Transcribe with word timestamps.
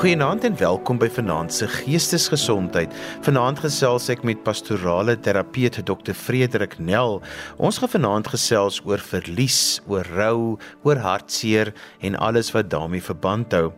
Goeienaand 0.00 0.46
en 0.48 0.54
welkom 0.56 0.96
by 0.96 1.10
Vanaand 1.12 1.52
se 1.52 1.66
Geestesgesondheid. 1.68 2.94
Vanaand 3.20 3.58
gesels 3.60 4.06
ek 4.08 4.22
met 4.24 4.38
pastorale 4.46 5.12
terapeut 5.20 5.76
Dr. 5.84 6.14
Frederik 6.16 6.78
Nel. 6.80 7.18
Ons 7.60 7.82
gaan 7.82 7.92
vanaand 7.92 8.30
gesels 8.32 8.78
oor 8.88 9.04
verlies, 9.04 9.82
oor 9.92 10.08
rou, 10.16 10.56
oor 10.88 11.02
hartseer 11.04 11.74
en 12.00 12.16
alles 12.16 12.48
wat 12.56 12.72
daarmee 12.72 13.04
verband 13.04 13.52
hou. 13.52 13.74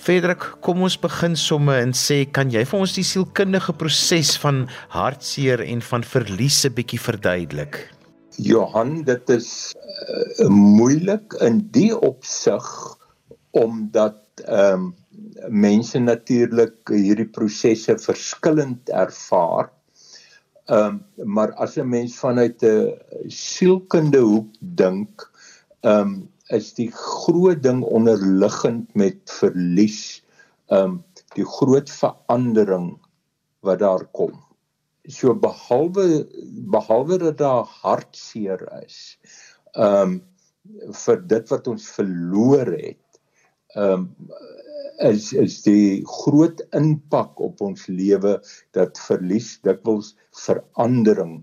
Frederik, 0.00 0.48
kom 0.64 0.80
ons 0.80 0.96
begin 0.96 1.36
somme 1.36 1.76
en 1.76 1.92
sê, 1.92 2.22
kan 2.24 2.48
jy 2.48 2.64
vir 2.64 2.80
ons 2.80 2.96
die 2.96 3.04
sielkundige 3.04 3.76
proses 3.76 4.32
van 4.40 4.64
hartseer 4.96 5.60
en 5.60 5.84
van 5.92 6.08
verlies 6.16 6.64
'n 6.64 6.72
bietjie 6.72 7.04
verduidelik? 7.04 7.82
Johan, 8.40 9.02
dit 9.04 9.28
is 9.28 9.76
uh, 9.76 10.48
moeilik 10.48 11.36
in 11.44 11.66
die 11.68 11.92
opsig 11.92 12.64
omdat 13.52 14.24
ehm 14.48 14.72
um, 14.72 14.94
mense 15.48 15.98
natuurlik 15.98 16.92
hierdie 16.92 17.28
prosesse 17.28 17.96
verskillend 18.02 18.92
ervaar. 18.92 19.70
Ehm 20.66 21.00
um, 21.18 21.28
maar 21.36 21.52
as 21.62 21.76
'n 21.78 21.88
mens 21.88 22.18
vanuit 22.18 22.62
'n 22.62 23.30
sielkundige 23.30 24.24
hoek 24.24 24.52
dink, 24.60 25.30
ehm 25.82 26.00
um, 26.00 26.28
is 26.48 26.74
die 26.74 26.90
groot 26.92 27.62
ding 27.62 27.82
onderliggend 27.82 28.94
met 28.94 29.18
verlies 29.40 30.22
ehm 30.66 30.82
um, 30.82 31.04
die 31.34 31.46
groot 31.46 31.90
verandering 31.90 32.98
wat 33.60 33.78
daar 33.78 34.04
kom. 34.12 34.34
So 35.06 35.34
behalwe 35.34 36.26
behalwe 36.70 37.18
dat 37.18 37.38
daar 37.38 37.66
hartseer 37.82 38.62
is, 38.82 39.18
ehm 39.74 40.02
um, 40.02 40.22
vir 41.04 41.20
dit 41.30 41.48
wat 41.48 41.68
ons 41.70 41.86
verloor 41.94 42.72
het, 42.74 43.20
ehm 43.74 43.92
um, 43.92 44.30
is 44.98 45.32
is 45.32 45.60
die 45.64 46.02
groot 46.06 46.62
impak 46.76 47.40
op 47.40 47.60
ons 47.60 47.86
lewe 47.88 48.36
dat 48.76 48.98
verlies 49.06 49.56
dikwels 49.66 50.14
verandering 50.44 51.42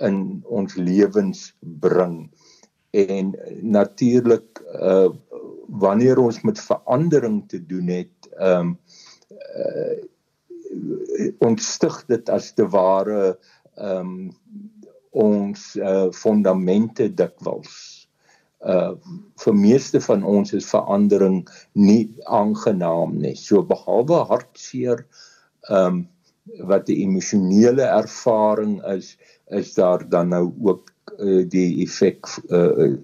in 0.00 0.40
ons 0.48 0.76
lewens 0.76 1.50
bring. 1.60 2.30
En 2.90 3.34
natuurlik 3.62 4.62
uh 4.80 5.10
wanneer 5.70 6.18
ons 6.18 6.40
met 6.42 6.58
verandering 6.58 7.44
te 7.48 7.60
doen 7.62 7.86
het 7.94 8.26
um 8.42 8.72
uh, 9.54 9.98
ons 11.46 11.68
stig 11.74 12.00
dit 12.10 12.32
as 12.34 12.50
te 12.58 12.66
ware 12.66 13.36
um 13.78 14.32
ons 15.14 15.62
uh 15.78 16.08
fondamente 16.10 17.06
dikwels 17.14 17.99
uh 18.60 18.92
vir 19.40 19.54
meeste 19.56 20.00
van 20.04 20.22
ons 20.22 20.52
is 20.52 20.68
verandering 20.68 21.48
nie 21.72 22.12
aangenaam 22.26 23.16
nie. 23.22 23.34
So 23.34 23.62
behalwe 23.64 24.24
hartseer 24.28 25.06
um 25.68 26.08
wat 26.68 26.88
'n 26.88 27.00
emosionele 27.06 27.82
ervaring 27.82 28.80
is, 28.84 29.16
is 29.48 29.74
daar 29.74 30.08
dan 30.08 30.28
nou 30.28 30.52
ook 30.62 30.90
uh, 31.18 31.48
die 31.48 31.82
effek 31.84 32.26
uh, 32.48 32.96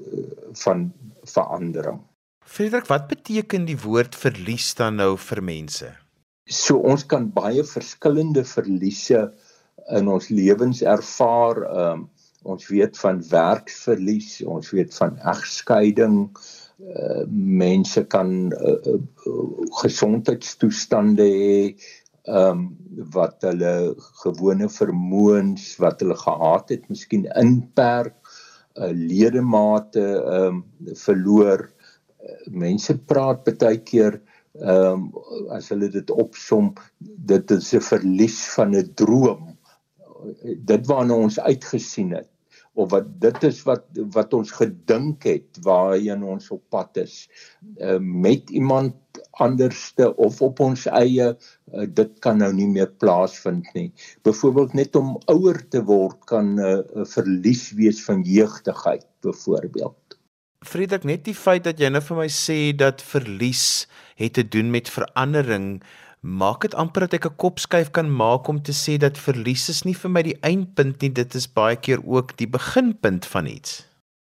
van 0.53 0.93
verandering. 1.23 2.01
Frederik, 2.45 2.87
wat 2.87 3.09
beteken 3.09 3.65
die 3.65 3.79
woord 3.79 4.15
verlies 4.15 4.75
dan 4.75 4.97
nou 4.97 5.17
vir 5.19 5.43
mense? 5.43 5.91
So 6.47 6.79
ons 6.79 7.07
kan 7.07 7.31
baie 7.35 7.65
verskillende 7.65 8.45
verliese 8.45 9.33
in 9.91 10.09
ons 10.09 10.29
lewens 10.29 10.83
ervaar. 10.83 11.63
Um 11.67 12.11
ons 12.47 12.69
weet 12.71 12.99
van 13.03 13.21
werksverlies, 13.31 14.41
ons 14.47 14.71
weet 14.75 14.95
van 15.01 15.19
egskeiding. 15.35 16.19
Uh, 16.77 17.23
mense 17.33 18.03
kan 18.13 18.33
uh, 18.53 18.75
uh, 18.93 18.99
gesondheidstoestande 19.81 21.25
hê 21.25 21.61
ehm 22.27 22.59
um, 22.59 22.65
wat 23.15 23.45
hulle 23.47 23.95
gewone 24.21 24.67
vermoëns 24.75 25.65
wat 25.81 26.03
hulle 26.03 26.17
gehad 26.19 26.73
het, 26.75 26.85
miskien 26.91 27.25
inperk, 27.39 28.17
uh, 28.77 28.91
ledemate 28.93 30.05
ehm 30.05 30.61
um, 30.61 30.95
verloor. 31.07 31.65
Mense 32.51 32.99
praat 33.09 33.47
baie 33.47 33.81
keer 33.87 34.21
ehm 34.61 35.09
um, 35.09 35.09
as 35.57 35.73
hulle 35.73 35.89
dit 35.97 36.13
opsom, 36.13 36.75
dit 37.01 37.57
is 37.57 37.73
'n 37.73 37.85
verlies 37.89 38.41
van 38.59 38.77
'n 38.77 38.93
droom. 38.95 39.53
Dit 40.45 40.87
waarna 40.93 41.15
ons 41.15 41.41
uitgesien 41.41 42.13
het 42.21 42.29
of 42.77 42.91
wat 42.93 43.09
dit 43.23 43.45
is 43.49 43.63
wat 43.69 43.85
wat 44.15 44.35
ons 44.37 44.53
gedink 44.59 45.27
het 45.29 45.61
waarheen 45.67 46.23
ons 46.37 46.51
op 46.55 46.63
pad 46.73 47.03
is. 47.03 47.19
Uh, 47.81 47.99
met 48.01 48.51
iemand 48.51 48.95
anderste 49.41 50.11
of 50.17 50.43
op 50.45 50.61
ons 50.61 50.87
eie 50.93 51.29
uh, 51.33 51.87
dit 51.89 52.13
kan 52.25 52.41
nou 52.41 52.53
nie 52.53 52.69
meer 52.69 52.93
plaasvind 53.01 53.69
nie. 53.75 53.89
Byvoorbeeld 54.29 54.77
net 54.77 54.97
om 54.97 55.17
ouer 55.33 55.63
te 55.73 55.83
word 55.85 56.25
kan 56.33 56.57
'n 56.57 56.59
uh, 56.61 56.79
uh, 56.79 57.09
verlies 57.17 57.71
wees 57.81 58.05
van 58.05 58.23
jeugdigheid 58.23 59.07
byvoorbeeld 59.25 60.07
Frederik 60.67 61.05
net 61.05 61.25
die 61.27 61.37
feit 61.37 61.65
dat 61.67 61.81
jy 61.81 61.91
nou 61.93 62.03
vir 62.03 62.19
my 62.19 62.29
sê 62.33 62.59
dat 62.75 63.03
verlies 63.05 63.87
het 64.19 64.35
te 64.39 64.45
doen 64.49 64.73
met 64.73 64.89
verandering 64.91 65.83
maak 66.21 66.63
dit 66.63 66.75
amper 66.75 67.07
dat 67.07 67.15
ek 67.15 67.27
'n 67.27 67.37
kopskuif 67.37 67.91
kan 67.91 68.11
maak 68.11 68.49
om 68.49 68.63
te 68.63 68.73
sê 68.73 68.99
dat 68.99 69.19
verlies 69.19 69.69
is 69.69 69.85
nie 69.85 69.95
vir 69.95 70.11
my 70.11 70.23
die 70.23 70.39
eindpunt 70.43 71.01
nie, 71.03 71.11
dit 71.11 71.35
is 71.35 71.47
baie 71.47 71.77
keer 71.77 72.01
ook 72.05 72.37
die 72.37 72.49
beginpunt 72.49 73.25
van 73.25 73.47
iets. 73.47 73.85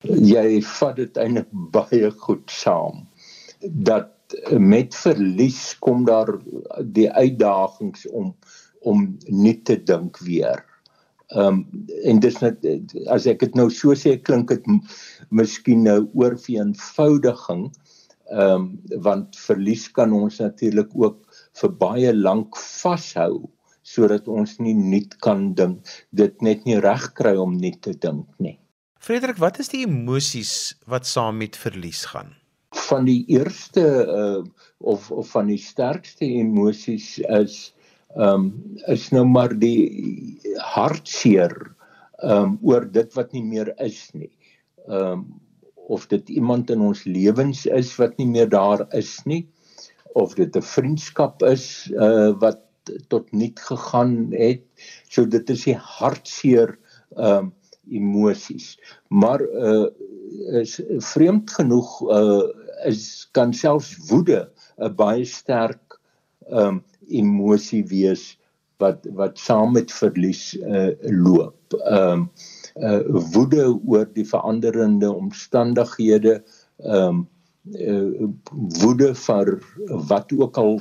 Jy 0.03 0.61
vat 0.61 0.95
dit 0.95 1.17
eintlik 1.17 1.47
baie 1.51 2.11
goed 2.11 2.51
saam. 2.51 3.07
Dat 3.61 4.11
met 4.51 4.95
verlies 4.95 5.75
kom 5.79 6.05
daar 6.05 6.39
die 6.81 7.11
uitdagings 7.11 8.07
om 8.09 8.35
om 8.85 9.17
nie 9.27 9.61
te 9.63 9.83
dink 9.83 10.17
weer. 10.21 10.61
Ehm 11.33 11.47
um, 11.47 11.85
en 12.03 12.19
dis 12.21 12.37
net 12.41 12.65
as 13.09 13.25
ek 13.25 13.39
dit 13.39 13.55
nou 13.57 13.69
so 13.73 13.95
sê 13.97 14.13
klink 14.21 14.51
dit 14.53 14.67
miskien 15.29 15.81
nou 15.83 16.05
oor 16.13 16.37
vir 16.37 16.59
eenvoudiging. 16.59 17.71
Ehm 18.29 18.51
um, 18.51 18.67
want 19.01 19.37
verlies 19.47 19.87
kan 19.91 20.13
ons 20.13 20.37
natuurlik 20.39 20.93
ook 20.93 21.24
vir 21.59 21.75
baie 21.79 22.13
lank 22.13 22.57
vashou 22.59 23.45
sodat 23.85 24.27
ons 24.27 24.57
nie 24.59 24.73
nuut 24.73 25.13
kan 25.21 25.51
dink 25.57 25.91
dit 26.17 26.41
net 26.45 26.65
nie 26.65 26.79
reg 26.81 27.11
kry 27.17 27.35
om 27.37 27.53
nie 27.61 27.75
te 27.85 27.93
dink 27.93 28.25
nie. 28.41 28.57
Frederik, 29.05 29.37
wat 29.37 29.59
is 29.61 29.69
die 29.69 29.83
emosies 29.85 30.73
wat 30.89 31.05
saam 31.05 31.37
met 31.43 31.57
verlies 31.61 32.01
gaan? 32.09 32.33
Van 32.89 33.05
die 33.05 33.21
eerste 33.31 33.83
uh, 34.09 34.41
of 34.81 35.11
of 35.13 35.29
van 35.35 35.51
die 35.53 35.61
sterkste 35.61 36.25
emosies 36.25 37.19
is 37.29 37.59
ehm 38.15 38.47
um, 38.47 38.51
is 38.91 39.09
nou 39.11 39.25
maar 39.27 39.53
die 39.59 40.39
hartseer 40.73 41.53
ehm 42.23 42.55
um, 42.55 42.59
oor 42.65 42.87
dit 42.89 43.11
wat 43.19 43.33
nie 43.37 43.43
meer 43.45 43.73
is 43.85 44.07
nie. 44.17 44.31
Ehm 44.89 45.19
um, 45.19 45.25
of 45.85 46.07
dit 46.09 46.29
iemand 46.33 46.71
in 46.73 46.81
ons 46.81 47.03
lewens 47.05 47.67
is 47.69 47.91
wat 48.01 48.15
nie 48.17 48.25
meer 48.25 48.47
daar 48.49 48.87
is 48.97 49.19
nie 49.29 49.43
of 50.15 50.35
dit 50.39 50.55
'n 50.55 50.61
vriendskap 50.63 51.43
is 51.43 51.91
uh 51.91 52.31
wat 52.39 52.61
tot 53.11 53.31
nik 53.31 53.59
gegaan 53.59 54.31
het. 54.31 54.61
So 55.09 55.25
dit 55.25 55.49
is 55.49 55.63
die 55.67 55.75
hartseer 55.75 56.77
um 57.17 57.53
emosies. 57.91 58.75
Maar 59.07 59.41
uh 59.41 59.87
is 60.61 60.79
vreemd 61.11 61.51
genoeg 61.51 62.01
uh 62.09 62.47
is 62.85 63.27
kan 63.31 63.53
selfs 63.53 63.95
woede 64.09 64.49
'n 64.77 64.95
baie 64.95 65.25
sterk 65.25 65.99
um 66.49 66.83
emosie 67.07 67.83
wees 67.91 68.37
wat 68.79 69.05
wat 69.19 69.39
saam 69.39 69.73
met 69.73 69.91
verlies 69.91 70.55
uh 70.55 70.91
loop. 71.11 71.75
Um 71.91 72.29
uh 72.75 73.01
woede 73.35 73.67
oor 73.87 74.07
die 74.13 74.27
veranderende 74.27 75.11
omstandighede 75.13 76.43
um 76.77 77.27
uh, 77.73 78.29
woede 78.81 79.13
vir 79.15 79.55
wat 80.09 80.33
ook 80.37 80.57
al 80.57 80.79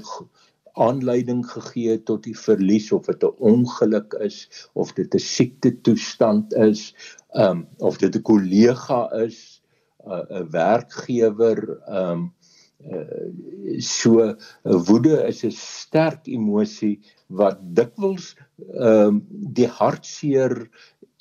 aanleiding 0.74 1.44
gegee 1.46 1.96
tot 2.02 2.24
die 2.26 2.36
verlies 2.36 2.90
of 2.92 3.06
dit 3.06 3.22
'n 3.22 3.36
ongeluk 3.38 4.14
is 4.26 4.68
of 4.74 4.92
dit 4.92 5.14
'n 5.14 5.18
siekte 5.18 5.80
toestand 5.80 6.54
is 6.54 6.94
um 7.32 7.66
of 7.78 7.98
dit 7.98 8.16
'n 8.16 8.22
kollega 8.22 9.10
is 9.24 9.62
'n 10.06 10.10
uh, 10.10 10.42
werkgewer 10.50 11.78
um 11.88 12.32
uh, 12.90 13.78
so 13.78 14.34
woede 14.62 15.22
is 15.26 15.44
'n 15.44 15.50
sterk 15.50 16.26
emosie 16.26 17.00
wat 17.26 17.58
dikwels 17.62 18.36
um 18.74 19.24
die 19.30 19.68
hartseer 19.68 20.68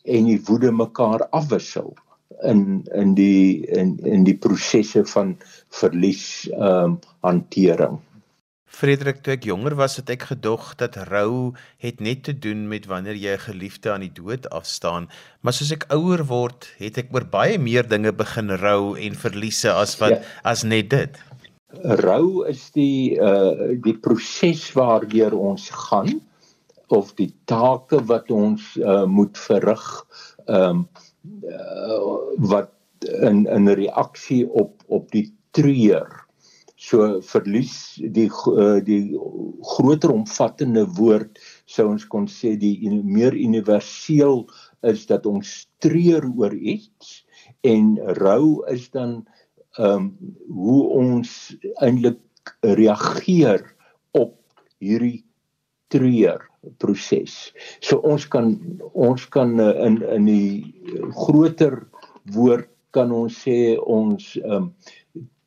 en 0.04 0.25
die 0.25 0.42
woede 0.45 0.71
mekaar 0.71 1.30
afwissel 1.30 1.94
in 2.41 2.83
in 2.94 3.13
die 3.15 3.65
in 3.68 3.97
in 4.03 4.24
die 4.24 4.38
prosesse 4.38 5.06
van 5.06 5.38
verlies 5.69 6.50
ehm 6.51 6.95
um, 6.95 7.00
hantering. 7.21 8.00
Frederik, 8.74 9.19
toe 9.21 9.35
ek 9.35 9.44
jonger 9.45 9.75
was, 9.77 10.00
het 10.00 10.09
ek 10.09 10.24
gedog 10.31 10.71
dat 10.80 10.95
rou 11.12 11.53
het 11.83 12.00
net 12.01 12.24
te 12.25 12.33
doen 12.33 12.65
met 12.68 12.88
wanneer 12.89 13.15
jy 13.15 13.35
'n 13.38 13.45
geliefde 13.45 13.91
aan 13.94 14.01
die 14.01 14.15
dood 14.21 14.50
afstaan, 14.50 15.09
maar 15.41 15.53
soos 15.53 15.71
ek 15.71 15.85
ouer 15.94 16.25
word, 16.25 16.65
het 16.81 16.97
ek 16.97 17.13
oor 17.13 17.25
baie 17.25 17.59
meer 17.59 17.88
dinge 17.88 18.12
begin 18.12 18.50
rou 18.50 18.97
en 18.97 19.13
verliese 19.13 19.71
as 19.71 19.94
wat 20.01 20.18
ja. 20.18 20.21
as 20.44 20.63
net 20.63 20.89
dit. 20.89 21.21
rou 21.81 22.45
is 22.45 22.69
die 22.71 23.18
uh 23.18 23.74
die 23.81 23.97
proses 23.97 24.71
waardeur 24.77 25.33
ons 25.33 25.69
gaan 25.69 26.21
of 26.88 27.13
die 27.18 27.33
take 27.45 27.97
wat 28.06 28.29
ons 28.31 28.75
uh, 28.77 29.06
moet 29.06 29.38
verrig 29.38 29.86
ehm 30.45 30.69
um, 30.69 30.88
uh, 31.24 32.04
wat 32.50 32.72
in 33.22 33.46
in 33.48 33.68
reaksie 33.68 34.50
op 34.50 34.84
op 34.88 35.12
die 35.12 35.28
treur. 35.52 36.10
So 36.75 37.22
verlies 37.24 37.96
die 38.16 38.28
uh, 38.28 38.80
die 38.84 39.16
groter 39.75 40.12
omvattende 40.12 40.86
woord 40.98 41.40
sou 41.66 41.88
ons 41.94 42.06
kon 42.08 42.28
sê 42.28 42.56
die 42.60 42.75
meer 43.04 43.36
universeel 43.36 44.44
is 44.90 45.06
dat 45.08 45.25
ons 45.30 45.54
treur 45.84 46.28
oor 46.36 46.54
iets 46.54 47.22
en 47.64 47.96
rou 48.20 48.64
is 48.72 48.90
dan 48.92 49.24
ehm 49.80 49.96
um, 49.96 50.10
hoe 50.54 50.81
ons 51.00 51.30
eintlik 51.81 52.20
reageer 52.62 53.64
op 54.14 54.36
hierdie 54.84 55.24
treur 55.90 56.44
proses. 56.81 57.54
So 57.83 58.00
ons 58.07 58.25
kan 58.31 58.56
ons 58.94 59.25
kan 59.33 59.56
uh, 59.60 59.74
in 59.86 60.01
in 60.04 60.27
die 60.30 61.07
groter 61.18 61.83
woord 62.33 62.69
kan 62.94 63.12
ons 63.12 63.44
sê 63.45 63.75
ons 63.80 64.36
ehm 64.42 64.69
um, 64.69 64.74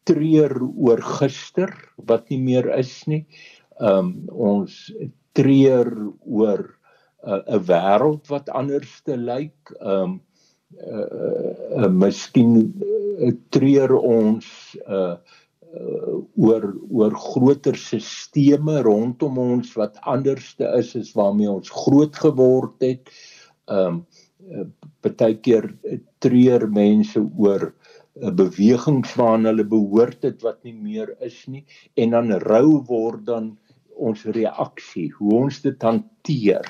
treur 0.07 0.53
oor 0.63 1.01
gister 1.03 1.73
wat 2.09 2.29
nie 2.31 2.39
meer 2.39 2.69
is 2.79 2.95
nie. 3.11 3.25
Ehm 3.81 3.99
um, 3.99 4.13
ons 4.53 4.77
treur 5.37 5.91
oor 6.23 6.63
uh, 7.27 7.43
'n 7.43 7.59
uh, 7.59 7.63
wêreld 7.71 8.31
wat 8.31 8.49
anders 8.51 9.01
te 9.03 9.17
lyk. 9.17 9.75
Ehm 9.81 10.03
um, 10.03 10.21
uh, 10.77 11.09
uh, 11.23 11.55
uh, 11.83 11.91
miskien 11.91 12.73
treur 13.55 13.95
ons 13.97 14.47
uh 14.87 15.17
uh, 15.75 16.21
oor 16.37 16.69
oor 16.91 17.17
groter 17.17 17.77
sisteme 17.81 18.81
rondom 18.87 19.39
ons 19.39 19.73
wat 19.79 19.99
anderste 20.03 20.69
is 20.79 20.95
as 20.99 21.13
waarmee 21.17 21.51
ons 21.51 21.73
groot 21.85 22.23
geword 22.27 22.77
het. 22.85 23.11
Ehm 23.67 24.03
um, 24.03 24.07
partykeer 25.03 25.65
treur 26.23 26.69
mense 26.71 27.19
oor 27.19 27.73
'n 28.23 28.35
beweging 28.37 29.01
waarna 29.17 29.51
hulle 29.51 29.65
behoort 29.65 30.23
het 30.23 30.43
wat 30.47 30.63
nie 30.65 30.75
meer 30.75 31.17
is 31.21 31.39
nie 31.49 31.65
en 31.97 32.15
dan 32.15 32.31
rou 32.45 32.79
word 32.89 33.25
dan 33.27 33.57
ons 33.97 34.25
reaksie 34.37 35.11
hoe 35.19 35.33
ons 35.43 35.61
dit 35.65 35.83
hanteer. 35.83 36.65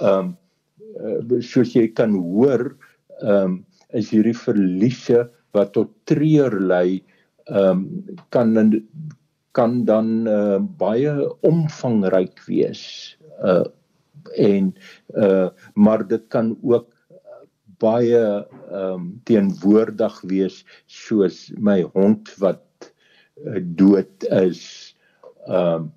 Ehm 0.00 0.32
um, 0.32 1.40
soos 1.42 1.74
jy 1.74 1.88
kan 1.92 2.14
hoor, 2.14 2.70
ehm 3.20 3.44
um, 3.44 3.54
is 3.94 4.10
hierdie 4.10 4.34
verliese 4.34 5.28
wat 5.54 5.72
tot 5.76 5.92
treur 6.08 6.54
lei 6.60 7.02
ehm 7.44 7.70
um, 7.70 8.18
kan 8.28 8.54
kan 9.54 9.84
dan 9.84 10.26
uh, 10.26 10.58
baie 10.78 11.12
omvangryk 11.40 12.40
wees 12.46 12.82
uh 13.44 13.64
en 14.40 14.72
uh 15.14 15.48
maar 15.74 16.06
dit 16.08 16.24
kan 16.28 16.56
ook 16.62 16.88
baie 17.78 18.22
ehm 18.22 18.94
um, 18.94 19.20
teenwoordig 19.24 20.20
wees 20.30 20.64
soos 20.86 21.52
my 21.58 21.82
hond 21.82 22.32
wat 22.38 22.92
uh, 23.44 23.60
dood 23.60 24.24
is 24.30 24.62
ehm 25.46 25.74
um, 25.74 25.92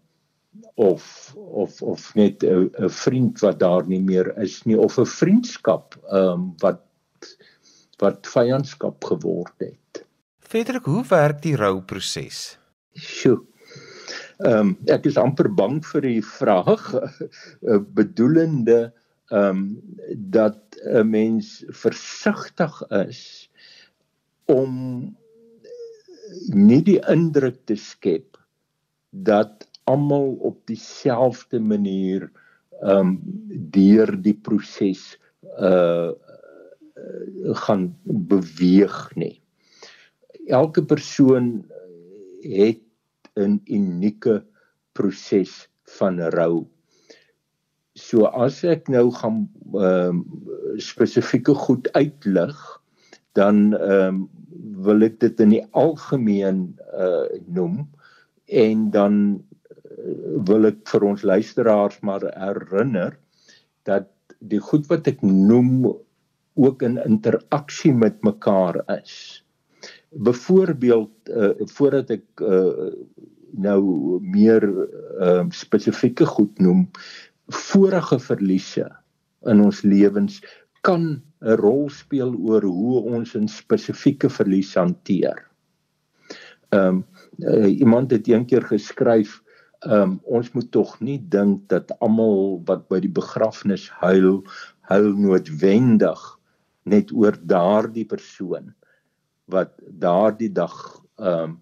of 0.78 1.34
of 1.36 1.82
of 1.82 2.14
net 2.16 2.44
'n 2.44 2.90
vriend 2.90 3.40
wat 3.40 3.60
daar 3.60 3.88
nie 3.88 4.02
meer 4.02 4.38
is 4.38 4.64
nie 4.66 4.78
of 4.78 4.98
'n 5.00 5.06
vriendskap 5.06 5.98
ehm 6.12 6.34
um, 6.34 6.54
wat 6.62 6.84
wat 7.98 8.28
vyandskap 8.28 9.04
geword 9.04 9.54
het. 9.58 9.87
Frederik, 10.48 10.86
hoe 10.86 11.04
werk 11.10 11.42
die 11.44 11.58
rouproses? 11.60 12.56
Sjoe. 12.96 13.42
Ehm 14.48 14.70
um, 14.70 14.70
ek 14.88 15.10
is 15.10 15.18
amper 15.20 15.50
bang 15.52 15.82
vir 15.84 16.06
die 16.06 16.22
vraag 16.24 16.86
eh, 16.96 17.82
bedoelende 17.98 18.78
ehm 19.28 19.58
um, 19.58 19.64
dat 20.38 20.78
'n 20.86 21.10
mens 21.10 21.50
versigtig 21.82 22.78
is 22.96 23.22
om 24.46 24.72
nie 26.56 26.80
die 26.92 27.02
indruk 27.12 27.58
te 27.68 27.76
skep 27.76 28.40
dat 29.12 29.68
almal 29.84 30.38
op 30.52 30.62
dieselfde 30.72 31.60
manier 31.60 32.30
ehm 32.86 33.12
um, 33.12 33.12
deur 33.76 34.16
die 34.30 34.38
proses 34.48 35.18
uh 35.60 36.16
gaan 37.68 37.84
beweeg 38.32 38.96
nie 39.16 39.36
elke 40.48 40.84
persoon 40.86 41.66
het 42.42 42.82
'n 43.38 43.62
unieke 43.66 44.44
proses 44.94 45.68
van 45.98 46.20
rou. 46.34 46.66
So 47.94 48.26
as 48.26 48.64
ek 48.64 48.90
nou 48.90 49.12
gaan 49.12 49.50
ehm 49.74 50.10
um, 50.10 50.26
spesifieke 50.78 51.54
goed 51.54 51.92
uitlig, 51.94 52.58
dan 53.34 53.74
ehm 53.74 54.08
um, 54.08 54.30
wil 54.86 55.04
ek 55.06 55.20
dit 55.20 55.40
in 55.40 55.54
die 55.56 55.66
algemeen 55.72 56.78
uh 56.94 57.26
noem 57.46 57.86
en 58.46 58.90
dan 58.92 59.16
uh, 59.36 60.14
wil 60.50 60.70
ek 60.70 60.84
vir 60.90 61.04
ons 61.04 61.24
luisteraars 61.24 62.00
maar 62.02 62.26
herinner 62.34 63.18
dat 63.90 64.10
die 64.40 64.62
goed 64.62 64.88
wat 64.92 65.08
ek 65.08 65.22
noem 65.22 65.88
ook 66.58 66.82
in 66.82 66.98
interaksie 67.06 67.94
met 67.94 68.22
mekaar 68.26 68.82
is 68.98 69.44
byvoorbeeld 70.10 71.30
uh, 71.30 71.52
voordat 71.74 72.10
ek 72.16 72.42
uh, 72.42 72.92
nou 73.52 73.82
meer 74.24 74.64
uh, 75.20 75.44
spesifieke 75.50 76.26
goed 76.26 76.60
noem 76.60 76.88
vorige 77.48 78.20
verliese 78.20 78.88
in 79.48 79.62
ons 79.64 79.82
lewens 79.82 80.40
kan 80.82 81.22
'n 81.42 81.58
rol 81.62 81.90
speel 81.90 82.34
oor 82.36 82.64
hoe 82.64 83.02
ons 83.16 83.36
'n 83.36 83.48
spesifieke 83.48 84.30
verlies 84.30 84.76
hanteer. 84.76 85.44
Ehm 86.70 86.88
um, 86.88 87.06
uh, 87.40 87.70
iemand 87.80 88.12
het 88.12 88.28
eendag 88.28 88.68
geskryf 88.68 89.42
ehm 89.86 90.02
um, 90.02 90.20
ons 90.24 90.52
moet 90.52 90.72
tog 90.72 91.00
nie 91.00 91.20
dink 91.30 91.70
dat 91.70 91.92
almal 92.00 92.62
wat 92.66 92.88
by 92.90 93.00
die 93.00 93.14
begrafnis 93.14 93.90
huil 94.02 94.44
huil 94.90 95.14
noodwendig 95.14 96.40
net 96.84 97.12
oor 97.12 97.38
daardie 97.44 98.06
persoon 98.06 98.74
wat 99.48 99.74
daardie 100.06 100.52
dag 100.52 100.76
ehm 101.18 101.44
um, 101.44 101.56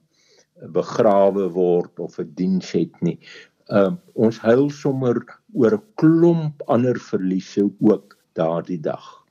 begrawe 0.71 1.49
word 1.51 1.99
of 1.99 2.19
'n 2.19 2.31
diens 2.35 2.71
het 2.71 3.01
nie. 3.01 3.19
Ehm 3.67 3.85
um, 3.85 3.99
ons 4.13 4.37
huil 4.39 4.69
sommer 4.69 5.19
oor 5.53 5.73
'n 5.75 5.83
klomp 5.95 6.61
ander 6.67 6.99
verliese 6.99 7.69
ook 7.79 8.17
daardie 8.33 8.79
dag. 8.79 9.25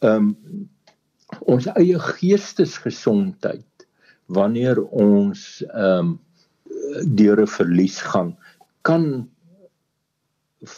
Ehm 0.00 0.34
um, 0.34 0.68
ons 1.40 1.66
eie 1.66 1.98
geestesgesondheid 1.98 3.86
wanneer 4.26 4.82
ons 4.82 5.62
ehm 5.72 5.98
um, 5.98 6.20
deur 7.18 7.40
'n 7.40 7.54
verlies 7.58 8.00
gaan 8.00 8.36
kan 8.82 9.28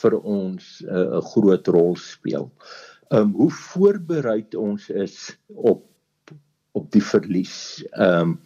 vir 0.02 0.14
ons 0.20 0.64
eh, 0.84 0.94
'n 0.94 1.18
uh, 1.18 1.22
groot 1.32 1.68
rol 1.68 1.96
speel. 1.96 2.50
Ehm 3.10 3.20
um, 3.20 3.32
hoe 3.32 3.50
voorbereid 3.50 4.54
ons 4.54 4.90
is 4.90 5.38
op 5.48 5.84
op 6.78 6.90
die 6.94 7.04
verlies 7.04 7.56
ehm 7.92 8.34
um, 8.34 8.38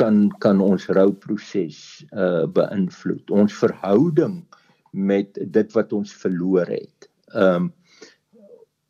kan 0.00 0.16
kan 0.44 0.60
ons 0.60 0.86
rouproses 0.96 1.78
uh 2.12 2.46
beïnvloed 2.56 3.30
ons 3.42 3.54
verhouding 3.62 4.40
met 4.92 5.38
dit 5.56 5.76
wat 5.76 5.92
ons 5.96 6.12
verloor 6.22 6.68
het. 6.68 7.10
Ehm 7.34 7.68
um, 7.68 7.68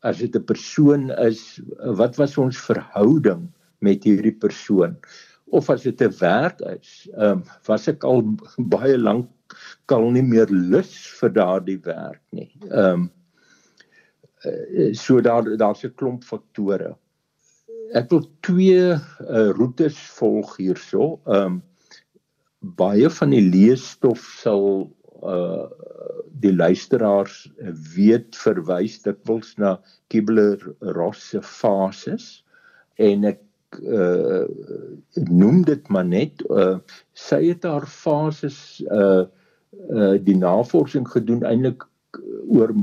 as 0.01 0.17
dit 0.17 0.35
'n 0.35 0.45
persoon 0.49 1.11
is, 1.29 1.61
wat 1.99 2.15
was 2.17 2.37
ons 2.37 2.57
verhouding 2.57 3.43
met 3.85 4.03
hierdie 4.03 4.33
persoon? 4.33 4.97
Of 5.45 5.69
as 5.69 5.83
dit 5.83 6.01
'n 6.01 6.15
werk 6.19 6.59
is, 6.73 7.07
ehm 7.13 7.31
um, 7.31 7.43
was 7.67 7.87
ek 7.87 8.03
al 8.03 8.23
baie 8.75 8.97
lank 8.97 9.29
kal 9.85 10.09
nie 10.11 10.25
meer 10.25 10.49
lus 10.49 10.95
vir 11.19 11.29
daardie 11.29 11.79
werk 11.85 12.23
nie. 12.31 12.51
Ehm 12.69 13.07
um, 13.07 13.11
so 14.97 15.21
daar 15.21 15.45
daar's 15.57 15.85
'n 15.85 15.93
klomp 15.95 16.23
faktore 16.23 16.97
ek 17.97 18.09
wil 18.13 18.23
twee 18.45 18.87
uh, 18.93 19.49
roetes 19.57 19.99
volg 20.17 20.55
hierso. 20.61 21.19
Ehm 21.25 21.59
um, 21.59 21.59
baie 22.61 23.09
van 23.09 23.31
die 23.33 23.41
leesstof 23.41 24.21
sal 24.37 24.65
uh 25.25 25.65
die 26.41 26.53
luisteraars 26.55 27.43
weet 27.95 28.37
verwys 28.37 28.95
dikwels 29.03 29.51
na 29.61 29.75
Kibler-Ross 30.09 31.27
se 31.33 31.41
fases 31.45 32.25
en 32.97 33.27
ek 33.29 33.41
uh 33.81 34.45
noem 35.29 35.61
dit 35.69 35.89
maar 35.93 36.07
net 36.07 36.41
uh 36.49 36.79
sy 37.13 37.43
het 37.51 37.67
haar 37.69 37.85
fases 37.85 38.81
uh 38.89 39.27
uh 39.89 40.15
die 40.25 40.37
navorsing 40.37 41.05
gedoen 41.09 41.45
eintlik 41.45 41.85
oor 42.49 42.73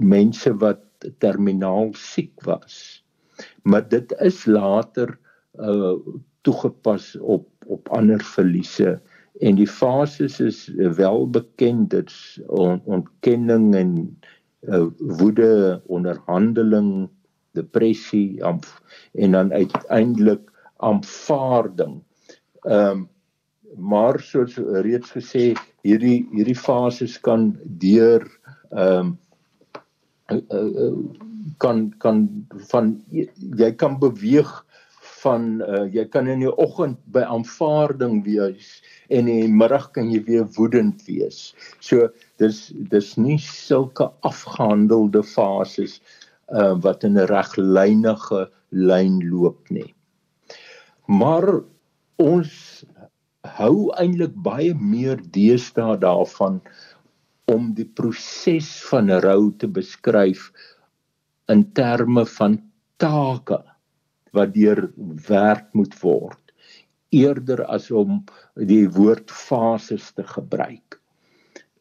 mense 0.00 0.52
wat 0.64 0.84
terminaal 1.20 1.92
siek 1.98 2.32
was 2.48 3.01
maar 3.62 3.88
dit 3.88 4.14
is 4.20 4.44
later 4.44 5.18
uh 5.60 5.94
toegepas 6.42 7.16
op 7.20 7.46
op 7.66 7.88
ander 7.88 8.22
verliese. 8.22 9.00
En 9.40 9.54
die 9.54 9.68
fases 9.68 10.40
is 10.40 10.66
wel 10.74 11.30
bekend. 11.30 11.90
Dit's 11.90 12.40
on, 12.46 12.82
ontkenning 12.84 13.74
en 13.74 14.18
uh, 14.60 14.86
woede 14.98 15.82
onderhandeling 15.86 17.08
depressie 17.52 18.42
en 19.12 19.30
dan 19.30 19.52
uiteindelik 19.52 20.50
aanvaarding. 20.76 22.02
Ehm 22.60 22.90
um, 22.90 23.10
maar 23.76 24.20
soos 24.20 24.58
reeds 24.84 25.14
gesê 25.16 25.54
hierdie 25.80 26.28
hierdie 26.32 26.56
fases 26.58 27.14
kan 27.20 27.54
deur 27.64 28.26
ehm 28.70 29.14
um, 30.28 31.30
kan 31.58 31.90
kan 31.98 32.28
van 32.70 32.94
jy 33.10 33.72
kan 33.76 33.98
beweeg 34.00 34.50
van 35.22 35.62
uh, 35.62 35.84
jy 35.92 36.04
kan 36.10 36.28
in 36.30 36.42
die 36.42 36.54
oggend 36.60 36.98
by 37.14 37.22
aanvaarding 37.22 38.22
wees 38.26 38.80
en 39.08 39.28
in 39.30 39.44
die 39.46 39.54
middag 39.60 39.90
kan 39.94 40.10
jy 40.10 40.22
weer 40.26 40.46
woedend 40.56 41.04
wees. 41.06 41.52
So 41.80 42.08
dis 42.42 42.70
dis 42.90 43.14
nie 43.20 43.38
sulke 43.42 44.08
afgehandelde 44.26 45.22
fases 45.26 46.00
uh, 46.50 46.74
wat 46.84 47.04
in 47.04 47.18
'n 47.18 47.28
reglynige 47.30 48.48
lyn 48.70 49.20
loop 49.30 49.70
nie. 49.70 49.92
Maar 51.06 51.62
ons 52.18 52.84
hou 53.58 53.90
eintlik 53.98 54.34
baie 54.34 54.74
meer 54.74 55.20
deesdae 55.34 55.98
daarvan 55.98 56.60
om 57.50 57.72
die 57.74 57.88
proses 57.98 58.68
van 58.88 59.10
rou 59.24 59.50
te 59.58 59.66
beskryf 59.66 60.50
in 61.48 61.72
terme 61.72 62.26
van 62.26 62.60
take 62.96 63.62
wat 64.32 64.54
deur 64.54 64.92
werk 65.28 65.68
moet 65.72 65.94
word 66.00 66.42
eerder 67.12 67.64
as 67.68 67.90
om 67.90 68.22
die 68.56 68.86
woord 68.88 69.30
fases 69.30 70.10
te 70.16 70.24
gebruik. 70.24 70.98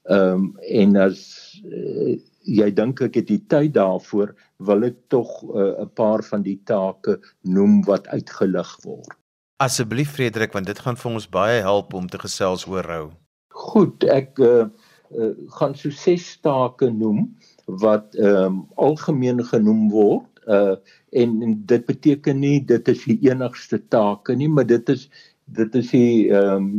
Ehm 0.10 0.34
um, 0.34 0.46
en 0.68 0.98
as 0.98 1.22
uh, 1.64 2.18
jy 2.42 2.68
dink 2.74 3.02
ek 3.06 3.20
het 3.20 3.28
die 3.30 3.42
tyd 3.54 3.76
daarvoor 3.78 4.34
wil 4.68 4.86
ek 4.88 4.98
tog 5.14 5.30
uh, 5.46 5.86
'n 5.86 5.92
paar 5.96 6.24
van 6.26 6.42
die 6.42 6.60
take 6.66 7.20
noem 7.42 7.84
wat 7.86 8.08
uitgelig 8.08 8.72
word. 8.84 9.14
Asseblief 9.62 10.12
Frederik, 10.18 10.54
want 10.54 10.66
dit 10.66 10.80
gaan 10.80 10.98
vir 10.98 11.12
ons 11.12 11.30
baie 11.30 11.62
help 11.62 11.94
om 11.94 12.08
te 12.10 12.18
gesels 12.18 12.66
oor 12.66 12.84
rou. 12.84 13.12
Goed, 13.54 14.04
ek 14.04 14.40
uh, 14.40 14.66
uh, 15.14 15.34
gaan 15.60 15.76
so 15.78 15.94
ses 15.94 16.38
take 16.42 16.90
noem 16.90 17.30
wat 17.66 18.16
ehm 18.16 18.46
um, 18.46 18.62
algemeen 18.76 19.44
genoem 19.46 19.90
word. 19.90 20.28
Uh 20.48 20.76
en, 21.12 21.42
en 21.44 21.54
dit 21.66 21.86
beteken 21.86 22.40
nie 22.40 22.62
dit 22.66 22.88
is 22.88 23.04
die 23.04 23.20
enigste 23.28 23.82
take 23.92 24.36
nie, 24.36 24.48
maar 24.50 24.66
dit 24.66 24.90
is 24.90 25.10
dit 25.46 25.76
is 25.76 25.92
die 25.92 26.32
ehm 26.32 26.56
um, 26.56 26.70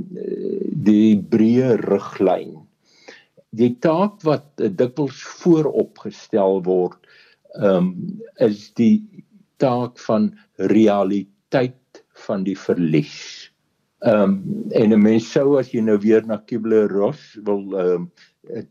die 0.86 1.16
breë 1.34 1.76
riglyn. 1.84 2.56
Die 3.52 3.74
taak 3.84 4.22
wat 4.24 4.48
uh, 4.60 4.70
dikwels 4.70 5.20
vooropgestel 5.42 6.62
word 6.66 6.98
ehm 7.60 7.76
um, 7.76 7.94
is 8.40 8.70
die 8.80 9.24
taak 9.62 9.98
van 10.00 10.32
realiteit 10.56 12.04
van 12.26 12.44
die 12.44 12.58
verlies. 12.58 13.50
Ehm 14.02 14.22
um, 14.22 14.68
en 14.72 14.92
'n 14.92 15.02
mens 15.02 15.30
sou 15.32 15.58
as 15.58 15.72
jy 15.72 15.80
nou 15.80 15.98
weer 15.98 16.26
na 16.26 16.40
Kubler-Ross 16.46 17.38
wil 17.44 17.62
ehm 17.78 18.08
um, 18.08 18.68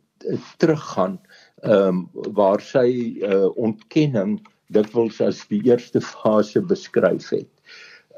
teruggaan 0.57 1.19
ehm 1.61 1.87
um, 1.87 2.33
waar 2.37 2.61
sy 2.61 2.87
uh, 3.21 3.49
ontkenning 3.55 4.39
dikwels 4.73 5.19
as 5.21 5.43
die 5.51 5.61
eerste 5.67 6.01
fase 6.01 6.61
beskryf 6.61 7.29
het. 7.29 7.51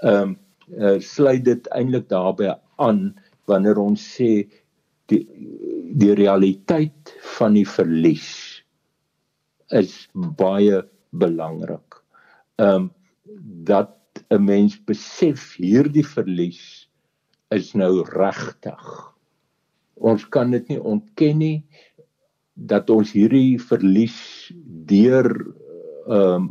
Ehm 0.04 0.34
um, 0.34 0.38
uh, 0.80 1.00
sluit 1.04 1.44
dit 1.46 1.68
eintlik 1.76 2.08
daarbey 2.10 2.54
aan 2.80 3.02
wanneer 3.52 3.82
ons 3.82 4.04
sê 4.16 4.46
die 5.12 5.24
die 5.94 6.14
realiteit 6.18 7.12
van 7.38 7.54
die 7.58 7.68
verlies 7.68 8.32
is 9.76 10.08
baie 10.40 10.84
belangrik. 11.12 12.00
Ehm 12.62 12.88
um, 12.88 12.92
dat 13.68 13.98
'n 14.30 14.46
mens 14.46 14.78
besef 14.86 15.56
hierdie 15.58 16.06
verlies 16.06 16.90
is 17.52 17.74
nou 17.74 18.04
regtig. 18.04 18.84
Ons 19.96 20.26
kan 20.30 20.52
dit 20.52 20.68
nie 20.68 20.82
ontken 20.82 21.38
nie 21.38 21.66
dat 22.54 22.90
ons 22.90 23.12
hierdie 23.12 23.60
verlies 23.62 24.52
deur 24.90 25.30
ehm 26.08 26.36
um, 26.36 26.48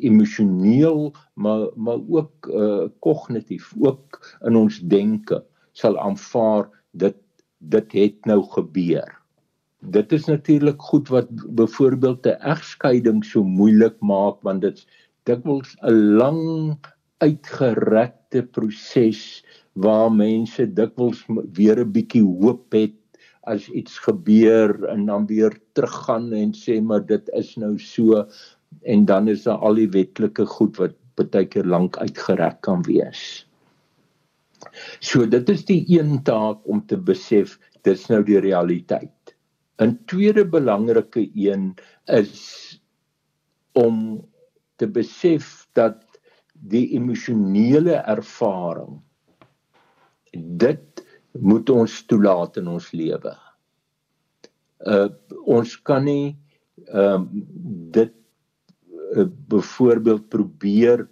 emosioneel 0.00 1.12
maar 1.34 1.68
maar 1.76 2.00
ook 2.08 2.48
uh 2.48 2.86
kognitief 3.04 3.74
ook 3.78 4.20
in 4.48 4.56
ons 4.56 4.80
denke 4.80 5.42
sal 5.72 5.98
aanvaar 6.00 6.70
dit 6.90 7.16
dit 7.58 7.92
het 7.92 8.26
nou 8.28 8.42
gebeur. 8.56 9.08
Dit 9.80 10.12
is 10.12 10.24
natuurlik 10.24 10.80
goed 10.82 11.08
wat 11.08 11.28
byvoorbeeld 11.54 12.26
'n 12.26 12.40
egskeiding 12.40 13.24
so 13.24 13.44
moeilik 13.44 14.00
maak 14.00 14.40
want 14.42 14.60
dit 14.60 14.86
dikwels 15.22 15.76
'n 15.82 16.16
lang 16.16 16.78
uitgerekte 17.18 18.42
proses 18.42 19.44
waar 19.72 20.12
mense 20.12 20.72
dikwels 20.72 21.24
weer 21.52 21.78
'n 21.84 21.92
bietjie 21.92 22.24
hoop 22.24 22.72
het 22.72 22.96
as 23.50 23.68
iets 23.68 23.98
gebeur 24.06 24.72
en 24.88 25.06
dan 25.06 25.26
weer 25.26 25.54
teruggaan 25.76 26.32
en 26.32 26.52
sê 26.56 26.80
maar 26.80 27.04
dit 27.06 27.28
is 27.38 27.54
nou 27.60 27.74
so 27.78 28.24
en 28.82 29.04
dan 29.04 29.28
is 29.28 29.44
daar 29.46 29.60
al 29.62 29.78
die 29.80 29.90
wetlike 29.90 30.46
goed 30.56 30.78
wat 30.80 30.96
baie 31.14 31.46
keer 31.46 31.66
lank 31.70 31.96
uitgerek 32.02 32.60
kan 32.66 32.82
wees. 32.88 33.44
So 35.00 35.26
dit 35.30 35.48
is 35.52 35.64
die 35.68 35.84
een 35.94 36.22
taak 36.26 36.64
om 36.66 36.82
te 36.86 36.96
besef 36.96 37.58
dis 37.86 38.08
nou 38.10 38.22
die 38.24 38.40
realiteit. 38.40 39.36
'n 39.78 39.98
Tweede 40.06 40.44
belangrike 40.44 41.28
een 41.34 41.74
is 42.06 42.80
om 43.74 44.24
te 44.78 44.86
besef 44.86 45.66
dat 45.74 46.02
die 46.54 46.94
emosionele 46.96 47.98
ervaring 48.06 49.02
dit 50.32 50.93
moet 51.40 51.70
ons 51.70 51.94
toelaat 52.06 52.56
in 52.60 52.68
ons 52.68 52.90
lewe. 52.94 53.34
Uh 54.84 55.08
ons 55.44 55.70
kan 55.86 56.04
nie 56.04 56.36
ehm 56.90 57.24
um, 57.24 57.44
dit 57.94 58.12
uh, 59.16 59.26
byvoorbeeld 59.48 60.28
probeer 60.28 61.06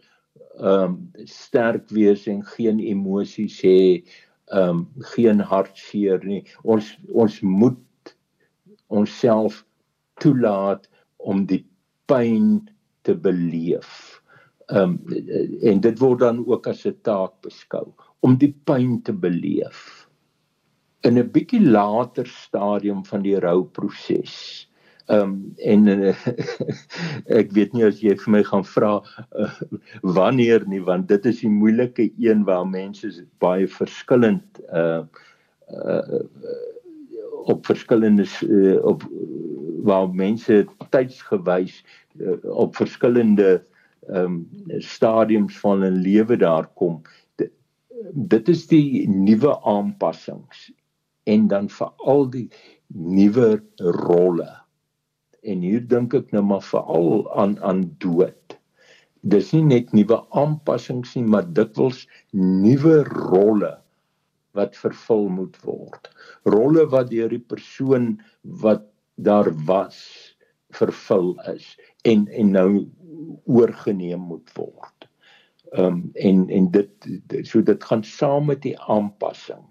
ehm 0.58 0.94
um, 0.94 1.26
sterk 1.26 1.90
wees 1.90 2.26
en 2.26 2.42
geen 2.54 2.80
emosies 2.80 3.58
hê, 3.64 4.02
ehm 4.52 4.68
um, 4.68 4.86
geen 5.14 5.40
hartseer 5.40 6.24
nie. 6.24 6.42
Ons 6.62 6.94
ons 7.08 7.40
moet 7.40 8.14
onsself 8.92 9.64
toelaat 10.20 10.88
om 11.16 11.46
die 11.46 11.64
pyn 12.06 12.68
te 13.02 13.14
beleef. 13.14 14.22
Ehm 14.70 14.98
um, 14.98 15.58
en 15.62 15.80
dit 15.80 15.98
word 15.98 16.20
dan 16.20 16.44
ook 16.46 16.66
as 16.66 16.86
'n 16.86 16.98
taak 17.02 17.40
beskou 17.42 17.92
om 18.20 18.38
die 18.38 18.54
pyn 18.64 19.02
te 19.02 19.12
beleef 19.12 20.01
in 21.02 21.18
'n 21.18 21.30
bietjie 21.34 21.60
later 21.60 22.26
stadium 22.26 23.04
van 23.06 23.22
die 23.22 23.38
rouproses. 23.38 24.68
Ehm 25.06 25.20
um, 25.20 25.52
en 25.56 25.88
uh, 25.88 26.26
ek 27.40 27.50
weet 27.56 27.72
nie 27.74 27.84
as 27.84 28.02
jy 28.04 28.14
vir 28.20 28.32
my 28.36 28.42
gaan 28.46 28.62
vra 28.64 28.92
uh, 29.34 29.48
wanneer 30.18 30.62
nie 30.70 30.82
want 30.86 31.08
dit 31.10 31.26
is 31.26 31.40
die 31.42 31.50
moeilike 31.50 32.06
een 32.22 32.44
waar 32.46 32.68
mense 32.68 33.10
baie 33.42 33.66
verskillend 33.66 34.62
uh, 34.70 35.02
uh 35.68 36.22
op 37.50 37.66
verskillende 37.66 38.22
uh, 38.46 38.78
op 38.86 39.02
waar 39.82 40.06
mense 40.14 40.60
tydsgewys 40.94 41.80
uh, 42.20 42.38
op 42.46 42.78
verskillende 42.78 43.50
ehm 44.06 44.38
um, 44.38 44.78
stadiums 44.78 45.58
van 45.64 45.82
'n 45.82 45.98
lewe 46.06 46.36
daar 46.36 46.70
kom. 46.78 47.02
Dit 48.14 48.48
is 48.48 48.66
die 48.70 49.08
nuwe 49.08 49.58
aanpassings 49.66 50.70
en 51.24 51.46
dan 51.48 51.68
veral 51.70 52.26
die 52.30 52.48
nuwe 52.86 53.62
rolle. 53.78 54.50
En 55.42 55.62
hier 55.64 55.82
dink 55.88 56.14
ek 56.14 56.32
nou 56.34 56.42
maar 56.46 56.64
veral 56.64 57.26
aan 57.38 57.56
aan 57.66 57.84
dood. 58.02 58.56
Dis 59.22 59.52
nie 59.54 59.64
net 59.66 59.92
nuwe 59.94 60.18
aanpassings 60.38 61.14
nie, 61.16 61.26
maar 61.26 61.46
dikwels 61.46 62.06
nuwe 62.34 63.02
rolle 63.10 63.76
wat 64.56 64.76
vervul 64.76 65.28
moet 65.32 65.56
word. 65.64 66.10
Rolle 66.44 66.86
wat 66.92 67.10
deur 67.10 67.30
die 67.32 67.42
persoon 67.42 68.16
wat 68.64 68.84
daar 69.16 69.50
was 69.68 70.00
vervul 70.72 71.34
is 71.52 71.74
en 72.08 72.26
en 72.32 72.52
nou 72.56 72.68
oorgeneem 73.46 74.22
moet 74.32 74.50
word. 74.58 75.08
Ehm 75.72 75.86
um, 75.86 76.00
en 76.14 76.48
en 76.50 76.70
dit 76.74 77.46
so 77.48 77.62
dit 77.62 77.84
gaan 77.84 78.02
saam 78.04 78.50
met 78.50 78.62
die 78.64 78.76
aanpassing 78.90 79.62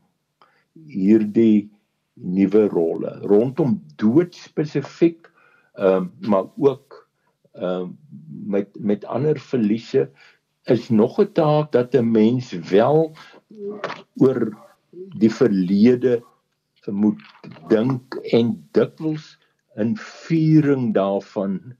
hierdie 0.73 1.69
nuwe 2.13 2.67
rolle 2.67 3.11
rondom 3.31 3.79
dood 4.01 4.35
spesifiek 4.35 5.29
ehm 5.75 5.95
um, 5.95 6.11
maar 6.29 6.47
ook 6.57 7.07
ehm 7.53 7.81
um, 7.81 7.97
met 8.55 8.69
met 8.79 9.05
ander 9.05 9.39
verliese 9.39 10.09
is 10.63 10.89
nog 10.89 11.19
'n 11.21 11.31
taak 11.33 11.71
dat 11.71 11.93
'n 11.95 12.11
mens 12.11 12.51
wel 12.51 13.11
oor 14.15 14.57
die 14.91 15.31
verlede 15.31 16.23
moet 16.89 17.21
dink 17.69 18.15
en 18.15 18.67
dikwels 18.71 19.37
in 19.75 19.97
viering 19.97 20.93
daarvan 20.93 21.75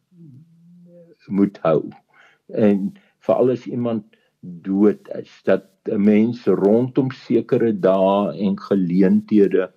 moet 1.28 1.58
hou. 1.64 1.90
En 2.48 2.94
veral 3.20 3.54
as 3.56 3.66
iemand 3.66 4.18
dood 4.40 5.10
is, 5.18 5.32
dat 5.48 5.71
mense 5.90 6.52
rondom 6.52 7.10
sekere 7.12 7.72
dae 7.74 8.34
en 8.38 8.58
geleenthede 8.70 9.70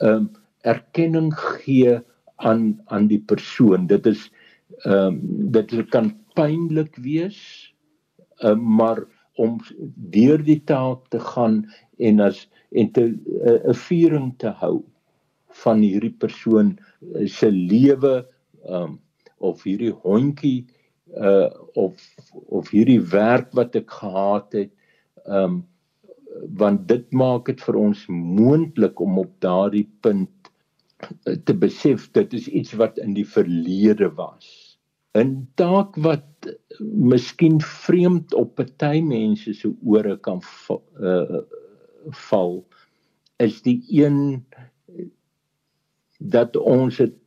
ehm 0.00 0.14
um, 0.14 0.30
erkenning 0.62 1.32
gee 1.34 1.98
aan 2.36 2.80
aan 2.86 3.08
die 3.10 3.18
persoon. 3.18 3.86
Dit 3.86 4.06
is 4.06 4.30
ehm 4.84 5.18
um, 5.18 5.50
dit 5.52 5.74
kan 5.90 6.12
pynlik 6.34 6.96
wees, 6.96 7.38
uh, 8.42 8.54
maar 8.54 9.04
om 9.36 9.58
deur 10.14 10.42
die 10.44 10.60
taak 10.64 11.08
te 11.10 11.18
gaan 11.18 11.64
en 11.98 12.20
as 12.20 12.48
en 12.70 12.92
te 12.92 13.04
eh, 13.04 13.58
'n 13.64 13.70
uh, 13.70 13.74
viering 13.74 14.34
te 14.38 14.48
hou 14.62 14.82
van 15.64 15.80
hierdie 15.80 16.14
persoon 16.24 16.78
uh, 17.14 17.26
se 17.26 17.50
lewe 17.50 18.26
um, 18.68 19.00
of 19.38 19.62
hierdie 19.62 19.92
hondjie 20.04 20.66
uh, 21.16 21.50
of 21.74 21.96
of 22.48 22.70
hierdie 22.70 23.00
werk 23.00 23.52
wat 23.52 23.76
ek 23.76 23.90
gehad 23.90 24.52
het 24.52 24.72
um, 25.26 25.62
want 26.58 26.86
dit 26.88 27.06
maak 27.12 27.46
dit 27.46 27.60
vir 27.60 27.76
ons 27.76 28.04
moontlik 28.08 29.00
om 29.00 29.18
op 29.22 29.32
daardie 29.44 29.86
punt 30.00 30.52
te 31.46 31.54
besef 31.54 32.08
dit 32.16 32.34
is 32.38 32.46
iets 32.48 32.76
wat 32.78 32.98
in 33.02 33.14
die 33.14 33.26
verlede 33.26 34.08
was. 34.16 34.72
'n 35.12 35.48
taak 35.60 35.96
wat 35.96 36.48
miskien 36.80 37.60
vreemd 37.60 38.34
op 38.34 38.54
party 38.56 39.02
mense 39.04 39.52
se 39.54 39.68
ore 39.84 40.16
kan 40.16 40.40
uh, 40.40 41.42
val 42.28 42.64
is 43.36 43.60
die 43.62 43.82
een 43.90 44.46
dat 46.18 46.56
ons 46.56 46.96
het 46.98 47.18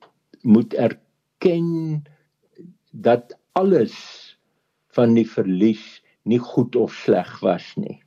moet 0.41 0.73
erken 0.73 2.03
dat 2.91 3.37
alles 3.51 3.93
van 4.97 5.13
die 5.13 5.27
verlies 5.29 6.01
nie 6.25 6.41
goed 6.41 6.75
of 6.75 6.93
sleg 7.05 7.29
was 7.45 7.67
nie. 7.77 7.99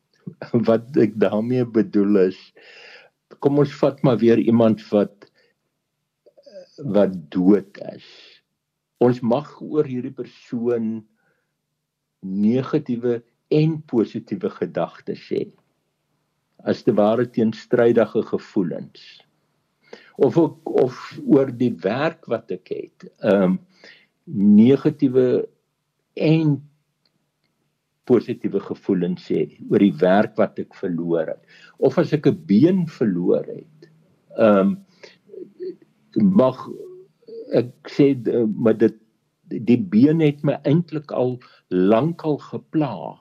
Wat 0.68 0.96
ek 1.00 1.16
daarmee 1.20 1.64
bedoel 1.64 2.26
is 2.28 2.40
kom 3.42 3.58
ons 3.62 3.74
vat 3.80 4.00
maar 4.06 4.18
weer 4.22 4.38
iemand 4.38 4.82
wat 4.92 5.28
wat 6.96 7.14
dood 7.32 7.78
is 7.92 8.06
ons 9.02 9.20
mag 9.20 9.48
oor 9.64 9.88
hierdie 9.88 10.14
persoon 10.14 10.98
negatiewe 12.26 13.20
en 13.54 13.76
positiewe 13.90 14.50
gedagtes 14.56 15.26
hê 15.32 15.44
as 16.66 16.82
te 16.86 16.94
ware 16.96 17.26
teenstrydige 17.30 18.24
gevoelens 18.30 19.04
of 20.16 20.38
ook, 20.40 20.70
of 20.80 20.96
oor 21.26 21.52
die 21.52 21.74
werk 21.84 22.24
wat 22.32 22.52
ek 22.58 22.72
het 22.74 23.10
ehm 23.20 23.56
um, 23.56 23.58
negatiewe 24.26 25.46
en 26.18 26.56
positiewe 28.06 28.60
gevoelens 28.60 29.28
hê 29.32 29.46
oor 29.70 29.82
die 29.82 29.94
werk 30.00 30.36
wat 30.40 30.58
ek 30.62 30.74
verloor 30.74 31.34
het 31.34 31.42
of 31.78 31.98
as 31.98 32.12
ek 32.16 32.26
'n 32.26 32.42
been 32.46 32.86
verloor 32.98 33.44
het 33.44 33.90
ehm 34.38 34.58
um, 34.58 34.76
mag 36.16 36.68
ek 37.54 37.70
sê 37.92 38.14
eh, 38.14 38.46
maar 38.46 38.76
dit 38.78 38.96
die 39.46 39.78
been 39.78 40.20
het 40.20 40.42
my 40.42 40.56
eintlik 40.66 41.12
al 41.12 41.36
lankal 41.70 42.38
gepla 42.42 43.14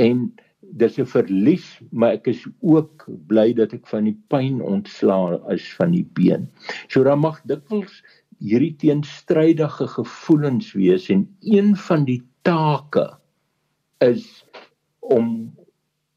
en 0.00 0.32
dis 0.80 0.98
'n 0.98 1.06
verlies 1.06 1.66
maar 1.92 2.16
ek 2.16 2.28
is 2.32 2.46
ook 2.62 3.04
bly 3.28 3.52
dat 3.52 3.74
ek 3.74 3.86
van 3.86 4.04
die 4.08 4.16
pyn 4.28 4.62
ontslaa 4.62 5.38
is 5.52 5.66
van 5.76 5.92
die 5.92 6.06
been. 6.16 6.48
So 6.88 7.04
dan 7.04 7.20
mag 7.20 7.42
dikwels 7.44 8.02
hierdie 8.40 8.74
teenstrydige 8.76 9.86
gevoelens 9.88 10.72
wees 10.72 11.10
en 11.10 11.28
een 11.40 11.76
van 11.76 12.04
die 12.04 12.22
take 12.42 13.06
is 14.08 14.44
om 14.98 15.54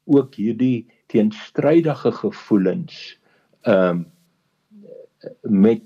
ook 0.08 0.34
hierdie 0.34 0.86
teenstrydige 1.12 2.12
gevoelens 2.22 3.18
ehm 3.68 3.88
um, 3.90 4.06
met 5.42 5.82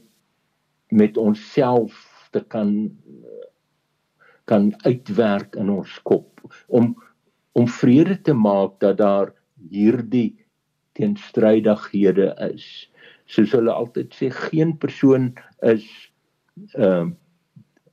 met 0.92 1.16
onsself 1.16 2.28
te 2.30 2.44
kan 2.44 2.96
kan 4.44 4.72
uitwerk 4.84 5.56
in 5.56 5.70
ons 5.70 6.02
kop 6.02 6.40
om 6.66 6.92
om 7.52 7.68
vrede 7.68 8.20
te 8.20 8.32
maak 8.32 8.78
dat 8.80 8.96
daar 8.96 9.32
hierdie 9.70 10.36
teenstrydighede 10.96 12.32
is. 12.52 12.66
Soos 13.24 13.52
hulle 13.56 13.72
altyd 13.72 14.14
sê 14.16 14.30
geen 14.48 14.76
persoon 14.78 15.32
is 15.74 15.88
ehm 16.76 17.12
uh, 17.12 17.18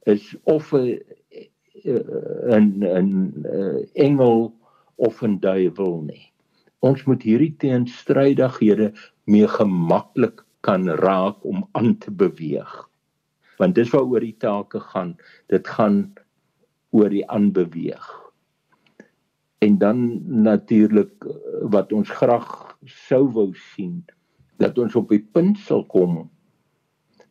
is 0.08 0.36
of 0.44 0.74
'n 0.74 1.00
'n 1.86 2.84
'n 2.84 3.10
engel 3.94 4.54
of 4.96 5.24
'n 5.24 5.40
duiwel 5.40 6.02
nie. 6.02 6.32
Ons 6.80 7.04
moet 7.04 7.24
hierdie 7.24 7.56
teenstrydighede 7.58 8.94
mee 9.26 9.48
gemaklik 9.48 10.46
kan 10.62 10.88
raak 10.88 11.44
om 11.46 11.68
aan 11.72 11.98
te 11.98 12.12
beweeg. 12.12 12.90
Want 13.58 13.76
dis 13.76 13.92
waaroor 13.92 14.24
die 14.24 14.38
take 14.38 14.80
gaan. 14.80 15.18
Dit 15.48 15.68
gaan 15.68 16.14
oor 16.90 17.10
die 17.10 17.28
aanbeweeg. 17.28 18.08
En 19.60 19.78
dan 19.78 20.22
natuurlik 20.44 21.26
wat 21.62 21.92
ons 21.94 22.10
graag 22.10 22.78
sou 22.86 23.28
wou 23.36 23.52
sien 23.54 24.06
dat 24.58 24.78
ons 24.78 24.96
op 24.96 25.10
die 25.12 25.24
punt 25.24 25.60
sal 25.60 25.84
kom 25.86 26.30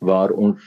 waar 0.04 0.30
ons 0.30 0.62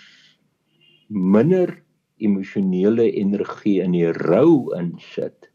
minder 1.08 1.84
emosionele 2.22 3.12
energie 3.12 3.80
in 3.84 3.98
die 3.98 4.12
rou 4.24 4.72
insit 4.78 5.52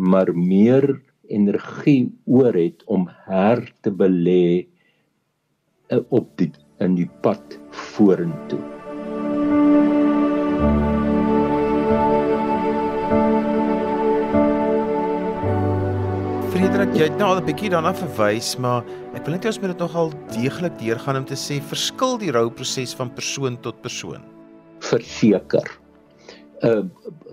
maar 0.00 0.32
meer 0.34 1.02
energie 1.28 2.08
oor 2.24 2.56
het 2.56 2.82
om 2.86 3.06
her 3.28 3.62
te 3.84 3.92
belê 3.92 4.66
eh, 5.90 6.00
op 6.08 6.32
die 6.40 6.50
in 6.80 6.96
die 6.96 7.08
pad 7.22 7.58
vorentoe 7.94 8.62
Frederik, 16.50 16.96
jy 16.96 17.06
het 17.10 17.20
nou 17.20 17.28
al 17.30 17.40
'n 17.40 17.46
bietjie 17.46 17.70
daarna 17.70 17.92
verwys, 17.94 18.56
maar 18.58 18.84
ek 19.14 19.24
wil 19.24 19.34
net 19.36 19.44
hê 19.44 19.52
ons 19.52 19.60
moet 19.60 19.72
dit 19.76 19.78
nogal 19.78 20.12
deeglik 20.32 20.78
deurgaan 20.80 21.16
om 21.16 21.24
te 21.24 21.36
sê 21.36 21.60
verskil 21.60 22.18
die 22.18 22.32
rouproses 22.32 22.94
van 22.96 23.12
persoon 23.12 23.60
tot 23.60 23.80
persoon. 23.82 24.39
Verseker. 24.90 25.66
'n 26.60 26.68
uh, 26.68 26.84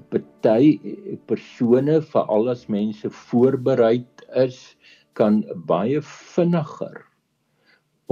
Party 0.09 0.79
persone, 1.27 1.99
veral 2.13 2.49
as 2.49 2.67
mense 2.71 3.09
voorberei 3.09 4.05
is, 4.45 4.77
kan 5.17 5.43
baie 5.67 5.99
vinniger 6.05 7.01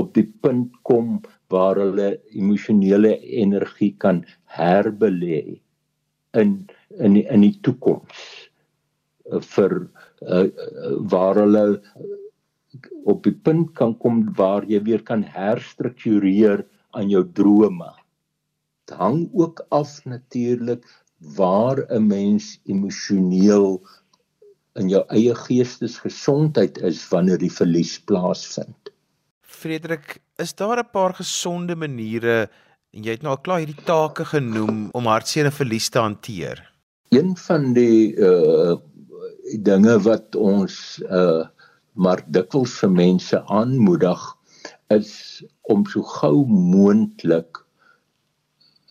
op 0.01 0.11
die 0.17 0.25
punt 0.43 0.73
kom 0.87 1.21
waar 1.53 1.79
hulle 1.79 2.09
emosionele 2.35 3.13
energie 3.43 3.93
kan 4.03 4.23
herbelê 4.57 5.61
in 6.41 6.57
in 6.99 7.15
in 7.21 7.45
die 7.45 7.55
toekoms 7.67 8.23
vir 9.55 9.75
uh, 10.27 10.47
waar 11.13 11.39
hulle 11.43 11.65
op 13.13 13.23
die 13.23 13.35
punt 13.47 13.71
kan 13.79 13.95
kom 14.03 14.25
waar 14.39 14.67
jy 14.67 14.81
weer 14.87 15.03
kan 15.11 15.23
herstruktureer 15.23 16.65
aan 16.95 17.09
jou 17.11 17.23
drome. 17.37 17.91
Dit 18.85 18.97
hang 18.97 19.29
ook 19.33 19.65
af 19.69 20.05
natuurlik 20.05 20.85
waar 21.17 21.85
'n 21.89 22.07
mens 22.07 22.59
emosioneel 22.65 23.81
in 24.73 24.89
jou 24.89 25.03
eie 25.07 25.35
geestesgesondheid 25.35 26.77
is 26.77 27.07
wanneer 27.09 27.37
die 27.37 27.51
verlies 27.51 27.99
plaasvind. 27.99 28.91
Frederik, 29.41 30.21
is 30.37 30.53
daar 30.55 30.77
'n 30.77 30.91
paar 30.91 31.13
gesonde 31.13 31.75
maniere 31.75 32.49
en 32.93 33.03
jy 33.03 33.11
het 33.11 33.21
nou 33.21 33.35
al 33.35 33.41
klaar 33.41 33.57
hierdie 33.57 33.85
take 33.85 34.25
genoem 34.25 34.89
om 34.91 35.05
hartseer 35.05 35.45
en 35.45 35.51
verlies 35.51 35.89
te 35.89 35.99
hanteer? 35.99 36.71
Een 37.09 37.37
van 37.37 37.73
die 37.73 38.15
uh 38.15 38.77
dinge 39.63 39.99
wat 39.99 40.35
ons 40.35 41.01
uh 41.09 41.47
maar 41.93 42.21
dikwels 42.27 42.79
vir 42.79 42.91
mense 42.91 43.45
aanmoedig 43.47 44.37
is 44.87 45.43
om 45.61 45.85
so 45.85 46.01
gou 46.03 46.45
moontlik 46.45 47.64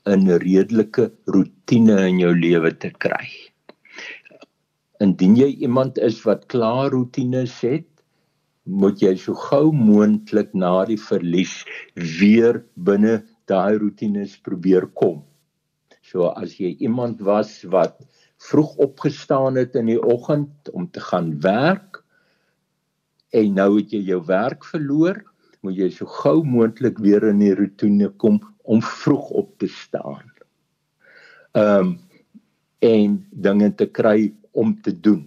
'n 0.07 0.29
redelike 0.41 1.11
rotine 1.27 1.97
in 2.09 2.19
jou 2.21 2.33
lewe 2.37 2.71
te 2.79 2.91
kry. 3.05 3.29
Indien 5.01 5.37
jy 5.37 5.49
iemand 5.67 5.99
is 5.99 6.23
wat 6.29 6.47
klaar 6.53 6.91
rotines 6.93 7.61
het, 7.65 7.89
moet 8.65 9.01
jy 9.01 9.15
so 9.21 9.35
gou 9.37 9.73
moontlik 9.73 10.55
na 10.55 10.85
die 10.89 11.01
verlies 11.01 11.65
weer 11.97 12.63
binne 12.77 13.23
daai 13.49 13.77
rotines 13.81 14.37
probeer 14.41 14.87
kom. 15.01 15.23
So 16.05 16.29
as 16.33 16.57
jy 16.61 16.77
iemand 16.85 17.21
was 17.25 17.63
wat 17.65 18.01
vroeg 18.45 18.77
opgestaan 18.85 19.57
het 19.57 19.77
in 19.77 19.89
die 19.89 20.01
oggend 20.01 20.73
om 20.73 20.89
te 20.89 21.01
gaan 21.01 21.33
werk, 21.41 22.03
en 23.33 23.55
nou 23.57 23.71
het 23.79 23.93
jy 23.93 24.03
jou 24.13 24.21
werk 24.29 24.65
verloor, 24.69 25.25
moet 25.65 25.79
jy 25.81 25.91
so 25.91 26.07
gou 26.21 26.43
moontlik 26.45 27.01
weer 27.03 27.25
in 27.31 27.41
die 27.43 27.55
rotine 27.57 28.11
kom 28.23 28.41
om 28.65 28.83
vroeg 28.85 29.31
op 29.43 29.53
te 29.59 29.69
staan. 29.69 30.25
Ehm 31.55 31.95
um, 31.95 31.95
en 32.85 33.15
dinge 33.31 33.71
te 33.81 33.87
kry 33.89 34.35
om 34.53 34.75
te 34.85 34.93
doen. 34.93 35.23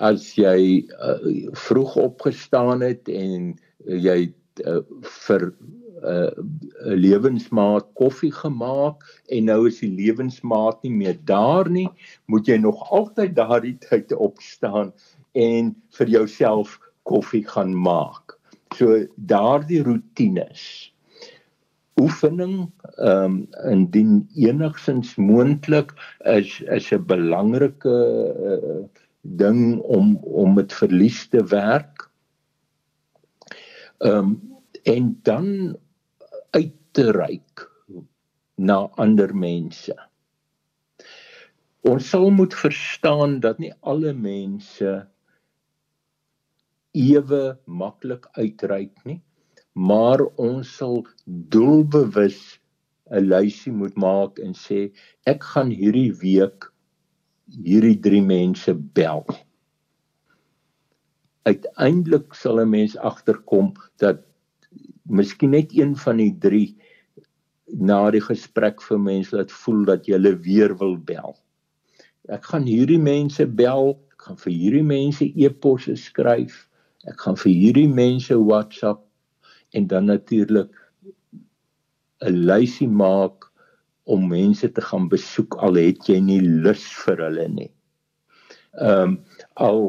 As 0.00 0.30
jy 0.38 0.86
uh, 0.96 1.50
vroeg 1.58 1.96
opgestaan 2.00 2.80
het 2.80 3.10
en 3.12 3.50
jy 3.84 4.30
uh, 4.64 4.80
vir 5.26 5.50
'n 5.50 5.76
uh, 5.98 6.94
lewensmaat 6.94 7.90
koffie 7.98 8.32
gemaak 8.32 9.04
en 9.34 9.50
nou 9.50 9.66
is 9.68 9.80
die 9.82 9.90
lewensmaat 9.90 10.82
nie 10.86 10.94
meer 10.94 11.18
daar 11.26 11.68
nie, 11.70 11.88
moet 12.26 12.48
jy 12.48 12.56
nog 12.62 12.80
altyd 12.94 13.34
daardie 13.36 13.76
tyd 13.82 14.14
opstaan 14.14 14.94
en 15.34 15.74
vir 15.98 16.08
jouself 16.08 16.78
koffie 17.02 17.44
gaan 17.44 17.74
maak. 17.74 18.37
So 18.78 18.94
daardie 19.16 19.82
rotines 19.82 20.92
oefening 21.98 22.56
ehm 23.02 23.24
um, 23.24 23.36
indien 23.72 24.10
enigsins 24.38 25.16
moontlik 25.18 25.90
is 26.34 26.60
is 26.76 26.90
'n 26.94 27.06
belangrike 27.12 27.96
uh, 28.50 28.84
ding 29.42 29.80
om 29.96 30.16
om 30.42 30.54
met 30.54 30.72
verlies 30.80 31.26
te 31.32 31.42
werk. 31.54 32.06
Ehm 33.98 34.18
um, 34.18 34.30
en 34.82 35.18
dan 35.22 35.76
uit 36.50 36.74
te 36.92 37.10
reik 37.10 37.66
na 38.54 38.78
ander 38.94 39.34
mense. 39.34 39.94
Ons 41.82 42.08
sal 42.10 42.30
moet 42.30 42.54
verstaan 42.54 43.40
dat 43.40 43.58
nie 43.58 43.74
alle 43.80 44.12
mense 44.12 45.08
ewe 46.98 47.42
maklik 47.66 48.26
uitreik 48.38 48.94
nie, 49.06 49.20
maar 49.74 50.24
ons 50.36 50.70
sal 50.80 51.04
doelbewus 51.26 52.58
'n 53.10 53.28
lysie 53.32 53.72
moet 53.72 53.96
maak 53.96 54.38
en 54.44 54.52
sê 54.52 54.90
ek 55.26 55.44
gaan 55.52 55.70
hierdie 55.70 56.12
week 56.22 56.68
hierdie 57.64 58.00
drie 58.06 58.22
mense 58.22 58.74
bel. 58.74 59.24
Uiteindelik 61.48 62.34
sal 62.34 62.60
'n 62.60 62.70
mens 62.70 62.96
agterkom 62.96 63.72
dat 63.96 64.24
miskien 65.08 65.50
net 65.50 65.72
een 65.72 65.96
van 65.96 66.16
die 66.16 66.34
drie 66.38 66.76
na 67.72 68.10
die 68.10 68.20
gesprek 68.20 68.82
vir 68.82 68.98
mense 68.98 69.36
laat 69.36 69.52
voel 69.52 69.84
dat 69.84 70.06
jy 70.06 70.16
hulle 70.16 70.34
weer 70.44 70.74
wil 70.76 70.96
bel. 70.96 71.36
Ek 72.28 72.44
gaan 72.44 72.66
hierdie 72.68 73.00
mense 73.00 73.46
bel, 73.46 73.96
ek 74.12 74.22
gaan 74.28 74.36
vir 74.36 74.52
hierdie 74.52 74.84
mense 74.84 75.24
e-posse 75.24 75.96
skryf, 75.96 76.67
ek 77.06 77.20
gaan 77.20 77.36
vir 77.38 77.52
hierdie 77.52 77.88
mense 77.88 78.34
WhatsApp 78.34 79.04
en 79.76 79.86
dan 79.86 80.06
natuurlik 80.10 80.70
'n 82.26 82.34
lysie 82.50 82.88
maak 82.88 83.46
om 84.08 84.28
mense 84.28 84.72
te 84.72 84.80
gaan 84.80 85.08
besoek 85.08 85.54
al 85.62 85.74
het 85.78 86.08
jy 86.08 86.18
nie 86.20 86.40
lus 86.40 86.84
vir 87.04 87.22
hulle 87.26 87.48
nie. 87.48 87.72
Ehm 88.80 89.02
um, 89.02 89.18
al 89.54 89.82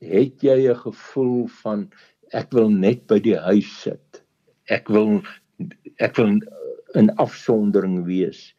het 0.00 0.42
jy 0.42 0.68
'n 0.68 0.82
gevoel 0.84 1.46
van 1.62 1.88
ek 2.32 2.52
wil 2.52 2.68
net 2.68 3.06
by 3.06 3.18
die 3.18 3.36
huis 3.36 3.70
sit. 3.82 4.22
Ek 4.68 4.88
wil 4.88 5.22
ek 5.98 6.16
wil 6.16 6.38
in 6.94 7.10
afsondering 7.16 8.04
wees 8.04 8.54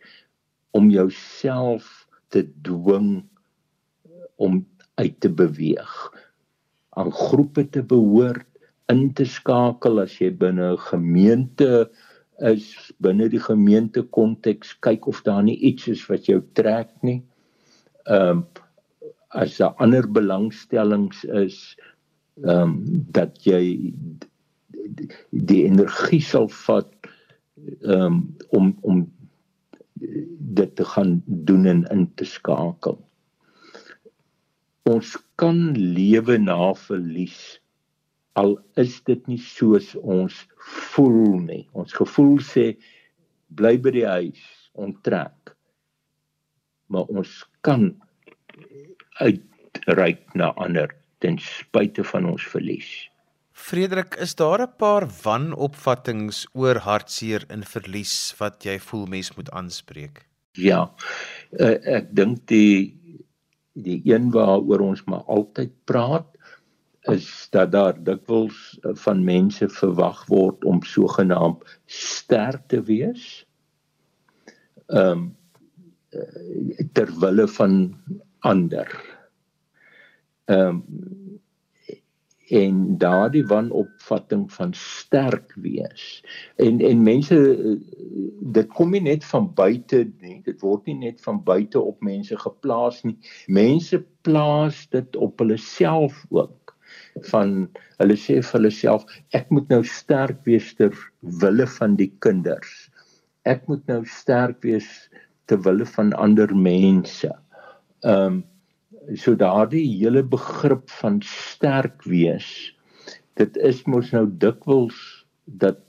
om 0.71 0.89
jouself 0.89 2.07
te 2.29 2.43
dwing 2.61 3.23
om 4.37 4.65
uit 4.95 5.19
te 5.19 5.29
beweeg 5.29 5.93
aan 6.99 7.11
groepe 7.15 7.65
te 7.69 7.83
behoort 7.83 8.45
in 8.91 9.09
te 9.13 9.25
skakel 9.25 10.01
as 10.03 10.15
jy 10.19 10.31
binne 10.43 10.73
'n 10.73 10.85
gemeente 10.91 11.89
is 12.51 12.91
binne 13.03 13.27
die 13.29 13.41
gemeente 13.43 14.01
konteks 14.15 14.73
kyk 14.85 15.07
of 15.11 15.21
daar 15.23 15.43
nie 15.43 15.57
iets 15.71 15.87
is 15.87 16.05
wat 16.07 16.25
jou 16.31 16.41
trek 16.53 16.91
nie. 17.01 17.21
Ehm 18.07 18.43
um, 18.43 18.47
as 19.29 19.57
daar 19.61 19.75
ander 19.77 20.07
belangstellings 20.11 21.23
is 21.23 21.77
ehm 22.43 22.61
um, 22.61 22.73
dat 23.13 23.37
jy 23.45 23.93
die, 25.29 25.63
energie 25.65 26.21
sal 26.21 26.49
vat 26.65 26.89
ehm 27.83 28.05
um, 28.05 28.19
om 28.49 28.73
om 28.81 29.05
dit 30.59 30.75
te 30.75 30.85
gaan 30.85 31.21
doen 31.25 31.65
en 31.65 31.83
in 31.93 32.07
te 32.15 32.25
skakel. 32.25 32.97
Ons 34.89 35.15
kan 35.37 35.57
lewe 35.75 36.37
na 36.41 36.73
verlies 36.87 37.59
al 38.39 38.55
is 38.79 38.99
dit 39.07 39.27
nie 39.27 39.39
soos 39.41 39.91
ons 39.99 40.35
voel 40.93 41.39
nie. 41.43 41.63
Ons 41.77 41.95
gevoel 41.97 42.39
sê 42.45 42.71
bly 43.59 43.75
by 43.81 43.93
die 43.95 44.07
huis, 44.07 44.41
onttrek. 44.79 45.53
Maar 46.89 47.09
ons 47.11 47.33
kan 47.65 47.91
uitreik 49.19 50.23
na 50.39 50.53
ander 50.57 50.93
ten 51.23 51.39
spyte 51.43 52.05
van 52.13 52.29
ons 52.29 52.45
verlies. 52.53 52.89
Frederik, 53.59 54.15
is 54.15 54.35
daar 54.39 54.61
'n 54.63 54.77
paar 54.77 55.05
wanopvattinge 55.23 56.47
oor 56.53 56.79
hartseer 56.79 57.43
en 57.49 57.63
verlies 57.63 58.33
wat 58.39 58.63
jy 58.63 58.79
voel 58.79 59.05
mens 59.05 59.35
moet 59.35 59.51
aanspreek? 59.51 60.25
Ja. 60.53 60.95
Uh, 61.51 61.75
ek 61.83 62.15
dink 62.15 62.47
die 62.47 62.98
die 63.83 64.01
een 64.03 64.31
waaroor 64.31 64.79
ons 64.79 65.03
maar 65.03 65.23
altyd 65.27 65.71
praat 65.83 66.27
is 67.09 67.47
dat 67.49 67.71
daar 67.71 68.03
dikwels 68.03 68.77
eh, 68.81 68.91
van 68.93 69.23
mense 69.23 69.69
verwag 69.69 70.25
word 70.27 70.65
om 70.65 70.83
sogenaamd 70.83 71.79
sterk 71.85 72.67
te 72.67 72.81
wees. 72.83 73.45
Ehm 74.87 75.11
um, 75.11 75.37
ter 76.93 77.11
wille 77.21 77.47
van 77.47 77.73
ander. 78.39 78.89
Ehm 80.45 80.81
um, 80.81 81.28
en 82.49 82.97
daardie 83.01 83.43
wanopvatting 83.49 84.47
van 84.53 84.73
sterk 84.73 85.53
wees 85.63 86.05
en 86.57 86.81
en 86.81 87.03
mense 87.03 87.35
eh, 87.35 87.75
dit 88.57 88.71
kom 88.77 88.91
nie 88.95 89.03
net 89.05 89.25
van 89.31 89.51
buite 89.53 90.05
nie 90.21 90.39
dit 90.45 90.61
word 90.65 90.85
nie 90.89 90.97
net 91.05 91.21
van 91.25 91.43
buite 91.43 91.81
op 91.81 92.01
mense 92.05 92.37
geplaas 92.45 93.03
nie 93.03 93.17
mense 93.47 94.01
plaas 94.27 94.85
dit 94.95 95.15
op 95.15 95.39
hulle 95.43 95.57
self 95.61 96.25
ook 96.29 96.59
van 97.31 97.69
hulle 97.99 98.17
sê 98.17 98.39
vir 98.41 98.55
hulle 98.57 98.71
self 98.73 99.05
ek 99.37 99.49
moet 99.53 99.69
nou 99.73 99.81
sterk 99.85 100.41
wees 100.47 100.71
ter 100.77 100.95
wille 101.41 101.67
van 101.77 101.95
die 101.99 102.11
kinders. 102.23 102.89
Ek 103.47 103.65
moet 103.67 103.85
nou 103.91 104.03
sterk 104.07 104.63
wees 104.65 104.87
ter 105.49 105.61
wille 105.65 105.87
van 105.95 106.13
ander 106.13 106.53
mense. 106.55 107.31
Ehm 108.03 108.39
um, 108.39 108.45
so 109.15 109.35
daardie 109.35 109.85
hele 109.99 110.23
begrip 110.23 110.89
van 111.01 111.21
sterk 111.25 112.03
wees 112.03 112.49
dit 113.39 113.57
is 113.69 113.83
mos 113.87 114.11
nou 114.15 114.25
dikwels 114.41 114.97
dat 115.45 115.79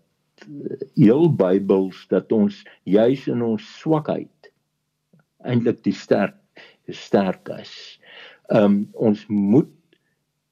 heel 0.96 1.29
Bybels 1.37 2.07
dat 2.12 2.33
ons 2.33 2.62
juis 2.88 3.27
in 3.29 3.42
ons 3.44 3.64
swakheid 3.81 4.53
eintlik 5.44 5.83
die 5.85 5.96
sterk 5.96 6.37
sterk 6.90 7.49
is. 7.55 7.73
Ehm 8.51 8.64
um, 8.64 8.79
ons 8.99 9.20
moet 9.31 9.70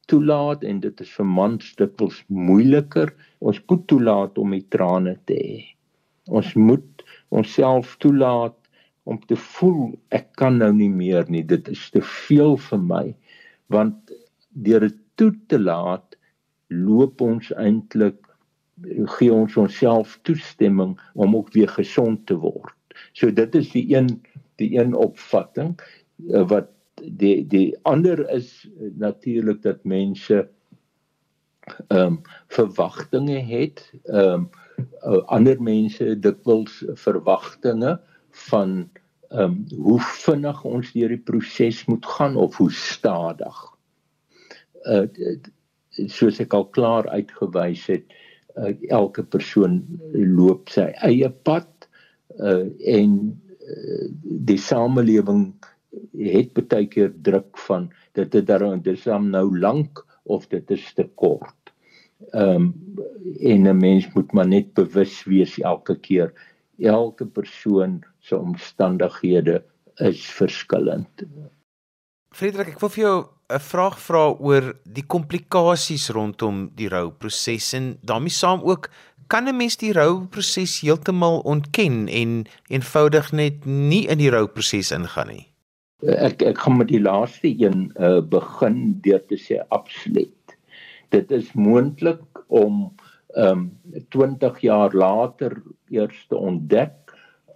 toelaat 0.08 0.62
en 0.64 0.78
dit 0.80 1.00
is 1.02 1.14
vir 1.18 1.26
mans 1.26 1.72
dikwels 1.80 2.20
moeiliker. 2.30 3.10
Ons 3.40 3.58
moet 3.68 3.82
toelaat 3.90 4.38
om 4.38 4.54
die 4.54 4.64
trane 4.70 5.16
te 5.26 5.34
hê. 5.34 5.58
Ons 6.30 6.54
moet 6.54 7.04
onsself 7.34 7.96
toelaat 8.04 8.56
om 9.08 9.18
te 9.26 9.36
voel 9.40 9.94
ek 10.14 10.30
kan 10.40 10.58
nou 10.60 10.70
nie 10.76 10.90
meer 10.92 11.28
nie. 11.32 11.44
Dit 11.46 11.68
is 11.72 11.88
te 11.94 12.02
veel 12.04 12.56
vir 12.68 12.82
my. 12.84 13.04
Want 13.72 14.12
deur 14.52 14.84
dit 14.86 14.98
toe 15.18 15.32
te 15.50 15.58
laat 15.60 16.16
loop 16.68 17.22
ons 17.24 17.50
eintlik 17.56 18.20
gee 19.18 19.32
ons 19.34 19.56
onsself 19.58 20.18
toestemming 20.28 20.94
om 21.14 21.36
ook 21.36 21.52
weer 21.56 21.70
gesond 21.72 22.26
te 22.26 22.36
word. 22.38 22.74
So 23.12 23.30
dit 23.34 23.54
is 23.58 23.72
die 23.74 23.86
een 23.94 24.18
die 24.58 24.74
een 24.78 24.94
opvatting 24.94 25.76
eh, 25.78 26.44
wat 26.50 26.70
die 27.02 27.46
die 27.46 27.76
ander 27.86 28.24
is 28.34 28.68
natuurlik 28.98 29.62
dat 29.62 29.84
mense 29.84 30.48
ehm 31.88 32.00
um, 32.00 32.20
verwagtinge 32.54 33.40
het 33.44 33.82
ehm 34.04 34.48
um, 34.48 35.22
ander 35.26 35.58
mense 35.62 36.14
dikwels 36.20 36.84
verwagtinge 36.94 37.98
van 38.46 38.88
ehm 39.28 39.42
um, 39.44 39.56
hoe 39.84 40.00
vinnig 40.00 40.60
ons 40.64 40.92
deur 40.94 41.12
die 41.12 41.24
proses 41.30 41.82
moet 41.84 42.06
gaan 42.16 42.36
of 42.40 42.56
hoe 42.56 42.70
stadig. 42.72 43.56
Uh 44.88 45.04
soos 46.08 46.38
ek 46.40 46.54
al 46.54 46.68
klaar 46.70 47.08
uitgewys 47.10 47.82
het, 47.90 48.04
uh, 48.54 48.70
elke 48.94 49.24
persoon 49.26 49.80
loop 50.14 50.70
sy 50.70 50.86
eie 51.04 51.28
pad 51.44 51.88
uh 52.38 52.64
en 52.94 53.18
uh, 53.28 54.06
die 54.48 54.60
samelewing 54.62 55.50
het 56.14 56.54
baie 56.54 56.86
keer 56.88 57.10
druk 57.26 57.58
van 57.66 57.90
dit 58.16 58.32
het 58.32 58.46
daar 58.46 58.64
dis 58.82 59.04
dan 59.04 59.30
nou 59.34 59.48
lank 59.58 60.04
of 60.24 60.46
dit 60.48 60.70
is 60.70 60.92
te 60.94 61.04
kort. 61.20 61.72
Ehm 62.32 62.54
um, 62.54 62.74
en 63.40 63.68
'n 63.68 63.78
mens 63.78 64.08
moet 64.14 64.32
maar 64.32 64.48
net 64.48 64.72
bewus 64.74 65.24
wees 65.24 65.58
elke 65.58 65.98
keer 66.00 66.32
elke 66.78 67.26
persoon 67.26 68.02
se 68.28 68.36
omstandighede 68.36 69.62
is 70.04 70.22
verskillend. 70.36 71.26
Frederik, 72.36 72.74
ek 72.76 72.80
wil 72.84 72.92
vir 72.92 73.04
jou 73.04 73.18
'n 73.48 73.60
vraag 73.64 73.96
vra 73.98 74.24
oor 74.36 74.74
die 74.84 75.06
komplikasies 75.14 76.10
rondom 76.12 76.68
die 76.76 76.88
rouproses 76.92 77.72
en 77.72 77.96
daarmee 78.04 78.34
saam 78.34 78.60
ook 78.62 78.90
kan 79.28 79.48
'n 79.48 79.56
mens 79.56 79.76
die 79.76 79.92
rouproses 79.92 80.80
heeltemal 80.80 81.40
ontken 81.40 82.08
en 82.08 82.44
eenvoudig 82.68 83.32
net 83.32 83.64
nie 83.64 84.06
in 84.08 84.18
die 84.18 84.30
rouproses 84.30 84.90
ingaan 84.90 85.28
nie. 85.28 85.46
Ek 86.06 86.42
ek 86.42 86.58
gaan 86.58 86.76
met 86.76 86.88
die 86.88 87.02
laaste 87.02 87.48
een 87.48 87.92
uh, 87.96 88.20
begin 88.20 89.00
deur 89.02 89.24
te 89.26 89.36
sê 89.36 89.58
absoluut. 89.68 90.56
Dit 91.08 91.30
is 91.30 91.52
moontlik 91.52 92.44
om 92.48 92.94
ehm 93.36 93.70
um, 93.92 94.04
20 94.08 94.60
jaar 94.60 94.92
later 94.92 95.62
eers 95.88 96.26
te 96.28 96.36
ontdek 96.36 97.07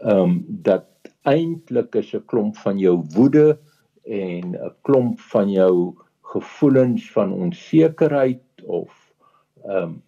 ehm 0.03 0.19
um, 0.19 0.45
dat 0.49 0.89
eintlik 1.23 1.95
is 1.95 2.15
'n 2.15 2.25
klomp 2.27 2.57
van 2.57 2.79
jou 2.79 2.97
woede 3.15 3.59
en 4.03 4.55
'n 4.55 4.75
klomp 4.83 5.21
van 5.21 5.51
jou 5.51 5.95
gevoelens 6.21 7.11
van 7.13 7.33
onsekerheid 7.33 8.43
of 8.65 9.15
ehm 9.65 9.83
um, 9.83 10.03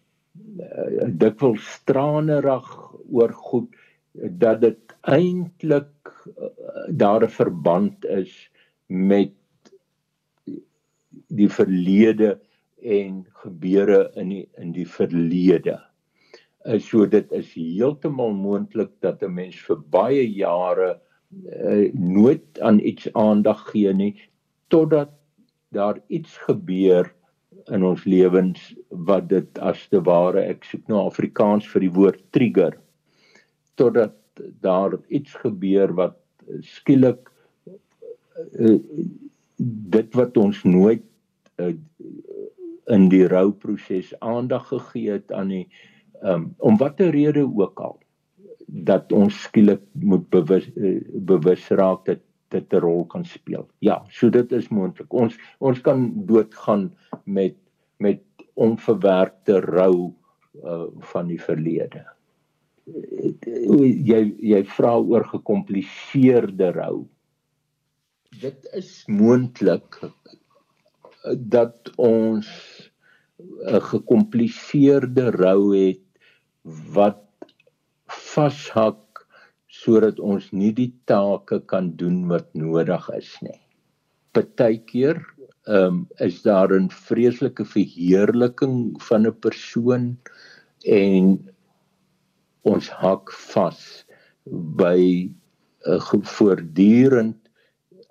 dikwels 1.18 1.62
stranerig 1.72 2.66
oor 3.10 3.32
goed 3.32 3.70
dat 4.12 4.60
dit 4.60 4.96
eintlik 5.00 6.10
uh, 6.26 6.48
daar 6.88 7.22
'n 7.22 7.30
verband 7.30 8.04
is 8.04 8.50
met 8.86 9.32
die 11.28 11.48
verlede 11.48 12.40
en 12.82 13.26
gebeure 13.42 14.10
in 14.14 14.28
die 14.28 14.48
in 14.58 14.72
die 14.72 14.88
verlede. 14.88 15.80
Uh, 16.64 16.78
so 16.80 17.04
dit 17.06 17.32
is 17.36 17.50
heeltemal 17.52 18.32
moontlik 18.32 18.92
dat 19.04 19.22
'n 19.22 19.34
mens 19.34 19.56
vir 19.66 19.80
baie 19.92 20.24
jare 20.32 20.96
uh, 21.52 21.92
nooit 21.92 22.60
aan 22.60 22.78
iets 22.80 23.12
aandag 23.12 23.60
gee 23.70 23.92
nie 23.92 24.14
totdat 24.68 25.12
daar 25.68 26.00
iets 26.08 26.36
gebeur 26.46 27.12
in 27.68 27.84
ons 27.84 28.04
lewens 28.04 28.74
wat 28.88 29.28
dit 29.28 29.58
as 29.58 29.86
te 29.92 30.00
ware 30.00 30.40
ek 30.40 30.64
soek 30.64 30.88
nou 30.88 31.04
Afrikaans 31.04 31.68
vir 31.68 31.84
die 31.86 31.94
woord 32.00 32.24
trigger 32.32 32.78
totdat 33.76 34.16
daar 34.60 34.96
iets 35.08 35.34
gebeur 35.44 35.92
wat 36.00 36.16
skielik 36.60 37.28
uh, 38.58 38.78
dit 39.96 40.14
wat 40.16 40.36
ons 40.36 40.64
nooit 40.64 41.04
uh, 41.60 41.74
in 42.96 43.08
die 43.12 43.26
rouproses 43.28 44.14
aandag 44.20 44.68
gegee 44.72 45.18
het 45.18 45.32
aan 45.32 45.52
die 45.52 45.66
um, 46.22 46.54
om 46.58 46.76
watter 46.76 47.10
rede 47.10 47.44
ook 47.44 47.80
al 47.80 47.98
dat 48.66 49.12
ons 49.12 49.42
skielik 49.42 49.82
moet 49.92 50.28
bewus 50.30 50.66
uh, 50.74 51.00
bewus 51.14 51.68
raak 51.68 52.04
dat 52.06 52.22
dit 52.54 52.72
'n 52.72 52.80
rol 52.80 53.04
kan 53.04 53.24
speel. 53.24 53.68
Ja, 53.78 54.04
so 54.08 54.30
dit 54.30 54.52
is 54.52 54.68
moontlik. 54.68 55.12
Ons 55.12 55.36
ons 55.58 55.80
kan 55.80 56.12
doodgaan 56.26 56.92
met 57.24 57.56
met 57.98 58.22
onverwerkte 58.54 59.60
rou 59.60 60.12
uh, 60.64 60.86
van 61.12 61.26
die 61.26 61.40
verlede. 61.40 62.04
Jy 62.84 64.20
jy 64.38 64.62
vra 64.76 64.96
oor 64.98 65.24
gekompliseerde 65.24 66.70
rou. 66.76 67.06
Dit 68.40 68.68
is 68.74 69.04
moontlik 69.06 70.00
dat 71.38 71.90
ons 71.96 72.48
'n 73.72 73.80
gekompliseerde 73.80 75.30
rou 75.30 75.74
het 75.76 76.03
wat 76.64 77.22
vashak 78.08 79.00
sodat 79.68 80.20
ons 80.20 80.50
nie 80.52 80.72
die 80.72 80.92
take 81.08 81.60
kan 81.70 81.92
doen 82.00 82.24
wat 82.30 82.48
nodig 82.56 83.08
is 83.16 83.30
nie. 83.44 83.60
Partykeer 84.34 85.20
um, 85.66 86.06
is 86.20 86.42
daar 86.42 86.72
'n 86.72 86.88
vreeslike 86.88 87.64
verheerliking 87.64 88.96
van 89.08 89.26
'n 89.26 89.38
persoon 89.40 90.16
en 90.86 91.38
ons 92.62 92.88
hak 92.88 93.32
vas 93.52 94.04
by 94.80 95.00
'n 95.86 96.00
uh, 96.00 96.22
voortdurend 96.36 97.40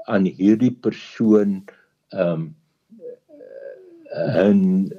aan 0.05 0.25
hierdie 0.25 0.75
persoon 0.85 1.63
um, 2.11 2.55
'n 4.13 4.89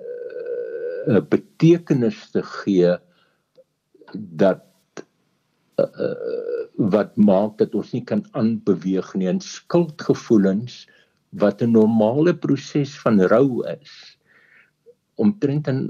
'n 1.07 1.27
betekenis 1.31 2.31
te 2.33 2.43
gee 2.43 2.97
dat 4.18 4.64
uh, 5.81 6.14
wat 6.77 7.16
maak 7.16 7.59
dat 7.59 7.74
ons 7.74 7.92
nie 7.92 8.05
kan 8.05 8.24
aanbeweeg 8.33 9.14
nie. 9.14 9.29
En 9.29 9.40
skuldgevoelens 9.40 10.85
wat 11.31 11.62
'n 11.62 11.70
normale 11.70 12.35
proses 12.35 12.98
van 13.00 13.20
rou 13.20 13.66
is 13.66 14.18
omtrent 15.14 15.68
in 15.68 15.81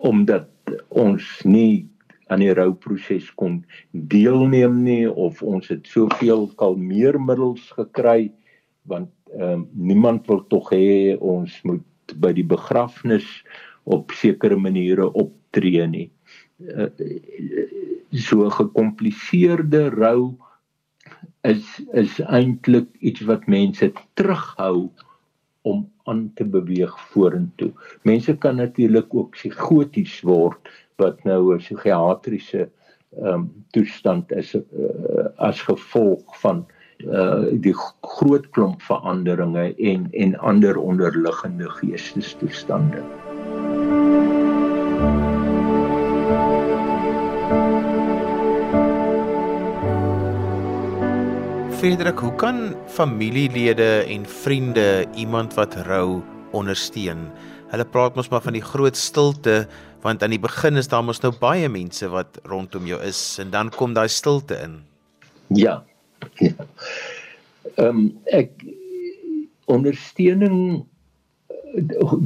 omdat 0.00 0.48
ons 0.88 1.24
nie 1.44 1.84
aan 2.32 2.40
die 2.40 2.54
rouproses 2.56 3.26
kon 3.36 3.58
deelneem 3.90 4.78
nie 4.86 5.04
of 5.10 5.42
ons 5.42 5.68
het 5.68 5.88
soveel 5.92 6.46
kalmeermiddels 6.60 7.66
gekry 7.76 8.30
want 8.90 9.10
ehm 9.36 9.60
um, 9.60 9.66
niemand 9.74 10.26
wil 10.30 10.40
tog 10.48 10.70
hê 10.74 11.16
ons 11.18 11.52
moet 11.68 12.14
by 12.22 12.32
die 12.34 12.46
begrafnis 12.46 13.26
op 13.84 14.10
sekere 14.18 14.56
maniere 14.56 15.06
optree 15.12 15.86
nie. 15.86 16.08
Eh, 16.68 16.88
so 18.10 18.50
gekompliseerde 18.50 19.88
rou 19.94 20.34
is 21.40 21.64
is 21.96 22.18
eintlik 22.20 22.88
iets 23.00 23.22
wat 23.24 23.46
mense 23.46 23.92
terughou 24.18 24.90
om 25.62 25.86
aan 26.04 26.26
te 26.34 26.44
beweeg 26.44 26.92
vorentoe. 27.12 27.70
Mense 28.02 28.36
kan 28.36 28.60
natuurlik 28.60 29.14
ook 29.14 29.30
psigoties 29.36 30.20
word 30.20 30.68
wat 31.00 31.24
nou 31.24 31.54
'n 31.54 31.64
psigiatriese 31.64 32.68
ehm 33.16 33.34
um, 33.34 33.64
toestand 33.72 34.32
is 34.32 34.54
uh, 34.54 34.62
as 35.36 35.62
gevolg 35.62 36.40
van 36.40 36.66
uh 37.08 37.48
die 37.64 37.74
groot 38.00 38.50
klomp 38.50 38.82
veranderinge 38.82 39.74
en 39.74 40.08
en 40.12 40.38
ander 40.38 40.76
onderliggende 40.76 41.70
geestestoestande. 41.80 43.29
Frederik, 51.80 52.18
hoe 52.18 52.34
kan 52.34 52.74
familielede 52.86 54.04
en 54.04 54.26
vriende 54.26 55.06
iemand 55.16 55.54
wat 55.56 55.74
rou 55.86 56.20
ondersteun? 56.52 57.22
Hulle 57.72 57.86
praat 57.88 58.18
mos 58.18 58.28
maar 58.28 58.42
van 58.44 58.52
die 58.52 58.60
groot 58.60 58.98
stilte 59.00 59.62
want 60.04 60.20
aan 60.20 60.34
die 60.34 60.40
begin 60.42 60.76
is 60.76 60.90
daar 60.92 61.00
mos 61.00 61.22
nou 61.24 61.30
baie 61.40 61.70
mense 61.72 62.04
wat 62.12 62.36
rondom 62.52 62.84
jou 62.84 62.98
is 63.00 63.22
en 63.40 63.48
dan 63.54 63.70
kom 63.72 63.94
daai 63.96 64.12
stilte 64.12 64.58
in. 64.60 64.74
Ja. 65.56 65.78
Ja. 66.36 66.66
Ehm 67.78 67.88
um, 67.88 68.02
ek 68.28 68.52
ondersteuning 69.64 70.84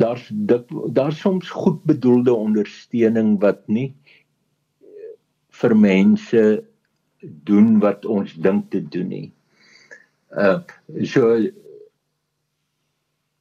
daar's 0.03 0.27
daar's 0.99 1.23
soms 1.23 1.55
goed 1.55 1.79
bedoelde 1.87 2.35
ondersteuning 2.35 3.37
wat 3.38 3.62
nie 3.71 3.93
vir 5.62 5.79
mense 5.79 6.45
doen 7.23 7.79
wat 7.79 8.03
ons 8.19 8.35
dink 8.35 8.71
te 8.75 8.83
doen 8.83 9.09
nie. 9.14 9.34
Uh 10.35 10.59
so 11.07 11.37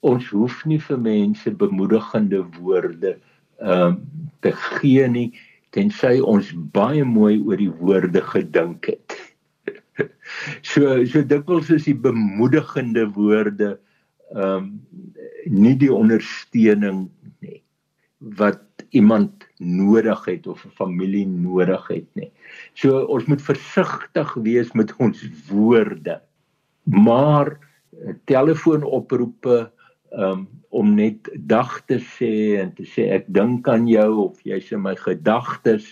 ons 0.03 0.27
hoef 0.35 0.63
nie 0.67 0.79
vir 0.83 0.99
mense 0.99 1.51
bemoedigende 1.63 2.43
woorde 2.59 3.15
ehm 3.63 3.95
uh, 3.95 3.95
te 4.43 4.51
gee 4.51 5.07
nie 5.07 5.29
tensy 5.73 6.19
ons 6.19 6.49
baie 6.75 7.03
mooi 7.07 7.37
oor 7.39 7.57
die 7.57 7.71
woorde 7.79 8.21
gedink 8.33 8.89
het. 8.91 9.15
so 10.71 10.99
so 11.05 11.23
dikwels 11.23 11.71
is 11.73 11.87
die 11.89 11.97
bemoedigende 11.97 13.07
woorde 13.15 13.77
ehm 14.33 14.67
um, 14.67 14.69
nie 15.49 15.75
die 15.79 15.91
ondersteuning 15.91 17.07
nie 17.43 17.59
wat 18.39 18.61
iemand 18.95 19.47
nodig 19.59 20.25
het 20.25 20.47
of 20.47 20.65
'n 20.65 20.75
familie 20.77 21.25
nodig 21.27 21.87
het 21.87 22.07
nie. 22.15 22.31
So 22.73 23.03
ons 23.05 23.25
moet 23.25 23.41
versigtig 23.41 24.33
wees 24.33 24.71
met 24.71 24.93
ons 24.97 25.23
woorde. 25.49 26.21
Maar 26.83 27.53
eh, 27.53 28.15
telefoonoproepe 28.25 29.71
um, 30.11 30.47
om 30.69 30.93
net 30.95 31.29
dag 31.49 31.81
te 31.85 31.99
sê 32.01 32.59
en 32.61 32.73
te 32.73 32.85
sê 32.87 33.09
ek 33.13 33.29
dink 33.33 33.67
aan 33.69 33.85
jou 33.89 34.09
of 34.27 34.41
jy's 34.47 34.71
in 34.73 34.81
my 34.85 34.95
gedagtes. 34.99 35.85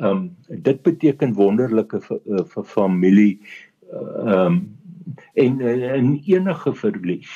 Um 0.00 0.30
dit 0.48 0.82
beteken 0.84 1.34
wonderlike 1.36 2.00
vir, 2.04 2.20
eh, 2.26 2.44
vir 2.54 2.64
familie 2.64 3.34
um 3.90 4.62
en 5.34 5.60
in 5.60 6.10
enige 6.22 6.72
verlies 6.78 7.32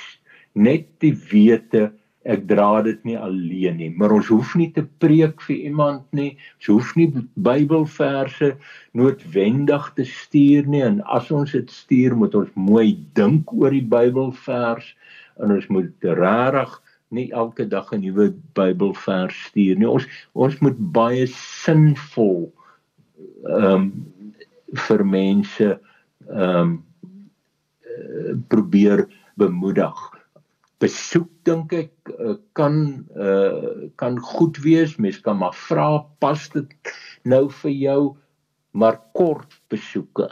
net 0.55 0.87
die 1.03 1.13
wete 1.31 1.89
ek 2.25 2.47
dra 2.49 2.83
dit 2.87 3.01
nie 3.05 3.17
alleen 3.21 3.77
nie 3.81 3.91
maar 3.93 4.15
ons 4.17 4.31
hoef 4.33 4.55
nie 4.57 4.71
te 4.73 4.85
preek 5.03 5.43
vir 5.45 5.57
iemand 5.71 6.05
nie 6.17 6.31
ons 6.59 6.71
hoef 6.73 6.95
nie 6.97 7.11
Bybelverse 7.49 8.55
noodwendig 8.97 9.91
te 9.99 10.09
stuur 10.09 10.71
nie 10.71 10.85
en 10.87 11.03
as 11.19 11.31
ons 11.35 11.53
dit 11.53 11.71
stuur 11.71 12.17
moet 12.17 12.35
ons 12.35 12.57
mooi 12.57 12.95
dink 13.19 13.53
oor 13.53 13.75
die 13.75 13.85
Bybelvers 13.85 14.95
en 15.43 15.57
ons 15.57 15.69
moet 15.73 16.11
regtig 16.23 16.81
nie 17.15 17.31
elke 17.33 17.67
dag 17.69 17.93
'n 17.93 18.01
nuwe 18.01 18.33
Bybelvers 18.55 19.37
stuur 19.49 19.79
nie. 19.79 19.89
Ons 19.89 20.07
ons 20.35 20.59
moet 20.61 20.79
baie 20.93 21.27
sinvol 21.27 22.51
ehm 23.49 23.75
um, 23.75 23.85
vir 24.89 25.05
mense 25.05 25.69
ehm 26.29 26.61
um, 26.61 26.85
probeer 28.49 29.07
bemoedig 29.39 30.14
besoek 30.83 31.31
dink 31.47 31.73
ek 31.77 32.13
uh, 32.19 32.37
kan 32.59 32.77
uh, 33.17 33.91
kan 34.01 34.19
goed 34.19 34.59
wees. 34.65 34.97
Mens 34.99 35.21
kan 35.25 35.39
maar 35.41 35.55
vra 35.55 36.05
pas 36.23 36.49
dit 36.55 36.95
nou 37.25 37.47
vir 37.63 37.75
jou 37.75 38.01
maar 38.75 38.99
kort 39.15 39.61
besoeke. 39.71 40.29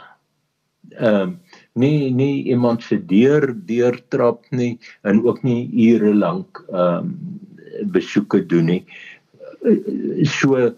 Ehm 0.99 1.21
um, 1.21 1.39
nie 1.79 2.11
nie 2.11 2.43
iemand 2.51 2.83
se 2.83 2.99
deur 2.99 3.53
deur 3.65 3.97
trap 4.11 4.43
nie 4.51 4.79
en 5.01 5.23
ook 5.23 5.43
nie 5.43 5.69
ure 5.89 6.13
lank 6.13 6.63
ehm 6.69 7.07
um, 7.07 7.89
besoeke 7.95 8.43
doen 8.45 8.69
nie. 8.69 8.83
Uh, 9.63 10.25
so 10.27 10.73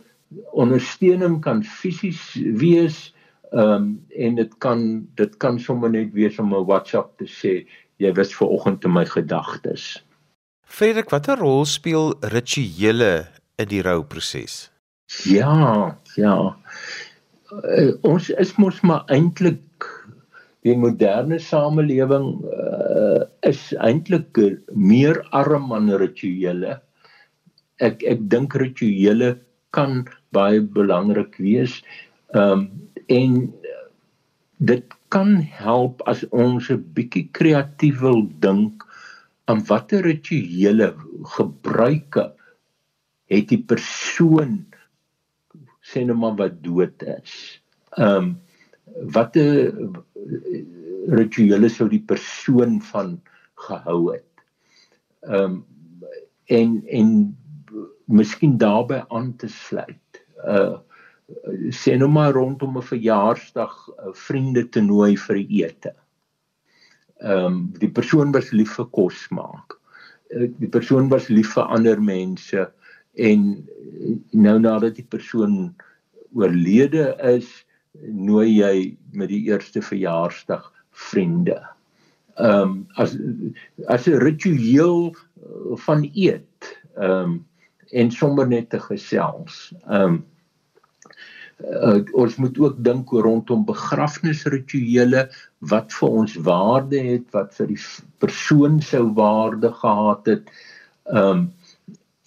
ondersteuning 0.52 1.42
kan 1.42 1.64
fisies 1.64 2.22
wees 2.62 3.16
ehm 3.52 3.74
um, 3.74 3.90
en 4.16 4.36
dit 4.36 4.54
kan 4.60 5.08
dit 5.16 5.38
kan 5.38 5.60
sommer 5.60 5.90
net 5.90 6.14
wees 6.14 6.40
om 6.40 6.54
'n 6.54 6.66
WhatsApp 6.70 7.18
te 7.18 7.26
sê 7.26 7.66
jy 8.02 8.12
was 8.18 8.34
ver 8.36 8.52
oggend 8.52 8.86
in 8.86 8.94
my 8.96 9.06
gedagtes. 9.08 9.96
Frederik, 10.66 11.12
watter 11.14 11.40
rol 11.40 11.66
speel 11.70 12.16
rituele 12.34 13.28
in 13.62 13.70
die 13.72 13.82
rouproses? 13.86 14.70
Ja, 15.30 15.96
ja. 16.18 16.36
Uh, 17.54 17.94
ons 18.04 18.32
is 18.34 18.56
mos 18.60 18.82
maar 18.84 19.06
eintlik 19.14 19.62
die 20.66 20.74
moderne 20.82 21.38
samelewing 21.40 22.42
uh, 22.50 23.22
is 23.46 23.70
eintlik 23.86 24.40
meer 24.74 25.22
arm 25.38 25.70
aan 25.76 25.92
rituele. 26.02 26.80
Ek 27.86 28.02
ek 28.10 28.26
dink 28.34 28.58
rituele 28.58 29.36
kan 29.76 30.04
baie 30.36 30.64
belangrik 30.64 31.38
wees. 31.38 31.82
Ehm 32.34 32.66
um, 32.66 32.68
en 33.06 33.34
dit 34.66 34.95
kan 35.16 35.38
help 35.40 36.02
as 36.12 36.26
ons 36.36 36.68
'n 36.74 36.82
bietjie 36.96 37.30
kreatief 37.32 38.02
wil 38.04 38.28
dink 38.44 38.84
aan 39.48 39.62
watter 39.70 40.04
rituele 40.04 40.92
gebruike 41.36 42.26
het 43.32 43.46
die 43.48 43.64
persoon 43.72 44.66
sê 45.86 46.04
nou 46.04 46.18
maar 46.20 46.36
wat 46.42 46.60
dood 46.66 47.06
is. 47.16 47.62
Ehm 47.96 48.18
um, 48.18 48.28
watter 49.16 49.72
rituele 51.20 51.70
sou 51.70 51.88
die 51.90 52.04
persoon 52.12 52.82
van 52.92 53.16
gehou 53.68 54.02
het. 54.12 54.34
Ehm 55.24 55.44
um, 55.44 55.56
en 56.60 56.76
en 57.00 57.10
miskien 58.06 58.58
daarbey 58.58 59.06
aan 59.08 59.32
te 59.40 59.48
sluit. 59.48 60.26
Uh 60.44 60.84
sê 61.74 61.96
nou 61.98 62.10
maar 62.10 62.34
rondom 62.34 62.78
'n 62.78 62.86
verjaarsdag 62.86 63.74
uh, 63.90 64.14
vriende 64.14 64.70
te 64.70 64.82
nooi 64.82 65.16
vir 65.18 65.38
ete. 65.50 65.94
Ehm 67.22 67.46
um, 67.46 67.74
die 67.80 67.90
persoon 67.90 68.32
was 68.32 68.52
lief 68.52 68.76
vir 68.78 68.90
kos 68.92 69.28
maak. 69.32 69.78
Uh, 70.30 70.50
die 70.60 70.70
persoon 70.70 71.10
was 71.10 71.30
lief 71.30 71.54
vir 71.54 71.64
ander 71.64 72.02
mense 72.02 72.68
en 73.16 73.46
uh, 73.56 74.16
nou 74.32 74.60
nadat 74.60 74.96
die 74.96 75.08
persoon 75.10 75.74
oorlede 76.36 77.16
is, 77.24 77.66
nooi 78.12 78.60
jy 78.60 78.98
met 79.14 79.30
die 79.30 79.46
eerste 79.48 79.82
verjaarsdag 79.82 80.72
vriende. 80.92 81.58
Ehm 82.38 82.62
um, 82.62 82.88
as 83.02 83.18
as 83.88 84.08
'n 84.08 84.22
ritueel 84.22 85.16
van 85.88 86.06
eet, 86.14 86.72
ehm 86.98 87.12
um, 87.22 87.46
en 87.94 88.12
sommer 88.12 88.48
net 88.48 88.70
te 88.70 88.80
gesels. 88.80 89.74
Ehm 89.90 90.02
um, 90.02 90.24
uh, 91.64 92.02
ons 92.14 92.36
moet 92.42 92.58
ook 92.60 92.80
dink 92.84 93.14
oor 93.14 93.28
rondom 93.30 93.66
begrafnisrituele 93.68 95.28
wat 95.72 95.94
vir 95.96 96.18
ons 96.22 96.36
waarde 96.48 97.00
het 97.00 97.28
wat 97.36 97.54
vir 97.58 97.72
die 97.74 97.82
persoon 98.24 98.82
sou 98.84 99.06
waarde 99.16 99.72
gehad 99.82 100.32
het. 100.34 100.50
Um, 101.06 101.52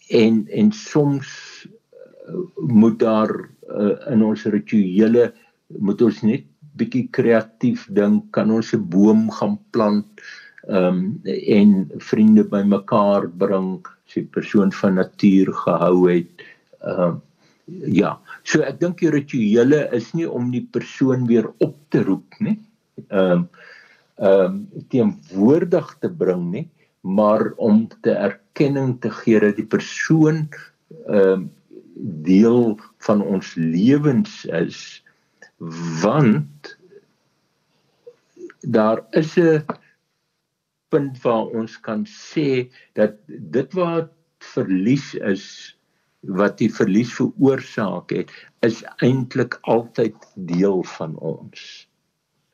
en 0.08 0.46
en 0.48 0.72
soms 0.72 1.28
uh, 1.68 2.40
moet 2.56 2.98
daar 2.98 3.34
uh, 3.68 3.96
in 4.12 4.24
ons 4.24 4.46
rituele 4.48 5.32
moet 5.76 6.02
ons 6.02 6.22
net 6.24 6.46
bietjie 6.78 7.08
kreatief 7.12 7.86
dink 7.92 8.30
kan 8.32 8.50
ons 8.54 8.72
'n 8.72 8.88
boom 8.88 9.28
gaan 9.30 9.58
plant 9.74 10.22
um, 10.68 11.20
en 11.24 11.90
vriende 11.98 12.44
bymekaar 12.44 13.28
bring 13.28 13.84
as 13.84 14.16
'n 14.16 14.28
persoon 14.32 14.72
van 14.72 14.94
natuur 14.94 15.52
gehou 15.52 16.08
het 16.08 16.46
um, 16.80 17.20
ja 17.68 18.16
so 18.42 18.62
ek 18.62 18.80
dink 18.80 19.00
die 19.02 19.12
rituele 19.12 19.84
is 19.96 20.14
nie 20.14 20.28
om 20.28 20.50
die 20.54 20.64
persoon 20.72 21.26
weer 21.28 21.50
op 21.64 21.76
te 21.90 22.02
roep 22.06 22.40
nie 22.40 22.58
ehm 23.08 23.32
um, 23.32 23.48
ehm 24.18 24.44
um, 24.44 24.54
teenwoordig 24.90 25.94
te 26.02 26.08
bring 26.10 26.50
nie 26.50 26.66
maar 27.00 27.52
om 27.56 27.86
te 28.02 28.10
erkenning 28.10 28.96
te 29.00 29.10
gee 29.20 29.38
dat 29.40 29.56
die 29.56 29.68
persoon 29.76 30.48
ehm 31.06 31.46
um, 31.46 31.46
deel 32.22 32.78
van 32.98 33.22
ons 33.22 33.54
lewens 33.54 34.44
is. 34.44 35.04
Want 36.02 36.76
daar 38.60 39.06
is 39.10 39.36
'n 39.36 39.64
punt 40.88 41.20
waar 41.22 41.46
ons 41.46 41.80
kan 41.80 42.06
sê 42.06 42.70
dat 42.92 43.14
dit 43.26 43.72
wat 43.72 44.12
verlies 44.38 45.14
is 45.14 45.77
wat 46.20 46.58
die 46.58 46.70
verlies 46.72 47.12
veroorsaak 47.14 48.10
het 48.10 48.32
is 48.66 48.82
eintlik 49.04 49.58
altyd 49.62 50.16
deel 50.34 50.82
van 50.98 51.14
ons. 51.16 51.86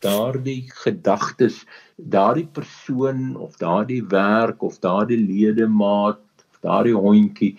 Daardie 0.05 0.69
gedagtes, 0.85 1.65
daardie 1.97 2.47
persoon 2.47 3.37
of 3.37 3.57
daardie 3.57 4.03
werk 4.13 4.63
of 4.63 4.79
daardie 4.85 5.21
ledemaat 5.21 6.21
daardie 6.65 6.97
hondjie 6.97 7.53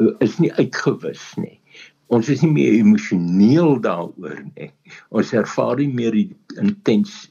eh, 0.00 0.12
is 0.24 0.38
nie 0.42 0.52
uitgewis 0.56 1.24
nie. 1.40 1.56
Ons 2.12 2.30
is 2.30 2.42
nie 2.44 2.52
meer 2.54 2.76
emosioneel 2.78 3.80
daaroor 3.82 4.42
nie. 4.54 4.70
Ons 5.10 5.34
ervaar 5.34 5.80
nie 5.80 5.90
meer 5.92 6.14
die 6.14 6.28
intens 6.62 7.26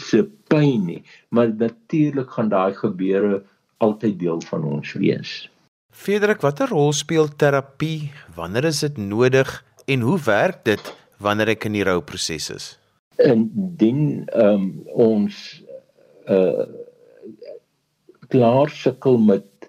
se 0.00 0.22
pyn 0.48 0.86
nie, 0.86 1.00
maar 1.34 1.50
natuurlik 1.50 2.30
gaan 2.36 2.48
daai 2.52 2.72
gebeure 2.78 3.42
altyd 3.84 4.16
deel 4.22 4.40
van 4.48 4.64
ons 4.76 4.94
wees. 4.96 5.34
Frederik, 5.94 6.42
watter 6.42 6.68
rol 6.74 6.90
speel 6.92 7.28
terapie? 7.38 8.10
Wanneer 8.34 8.66
is 8.68 8.82
dit 8.82 8.96
nodig 8.98 9.50
en 9.86 10.02
hoe 10.02 10.18
werk 10.26 10.64
dit 10.66 10.90
wanneer 11.22 11.54
ek 11.54 11.68
in 11.68 11.76
die 11.78 11.84
rouproses 11.86 12.48
is? 12.50 12.66
Indien 13.22 14.26
um, 14.34 14.66
ons 14.90 15.38
uh 16.30 16.66
klaar 18.32 18.72
sukkel 18.72 19.20
met 19.22 19.68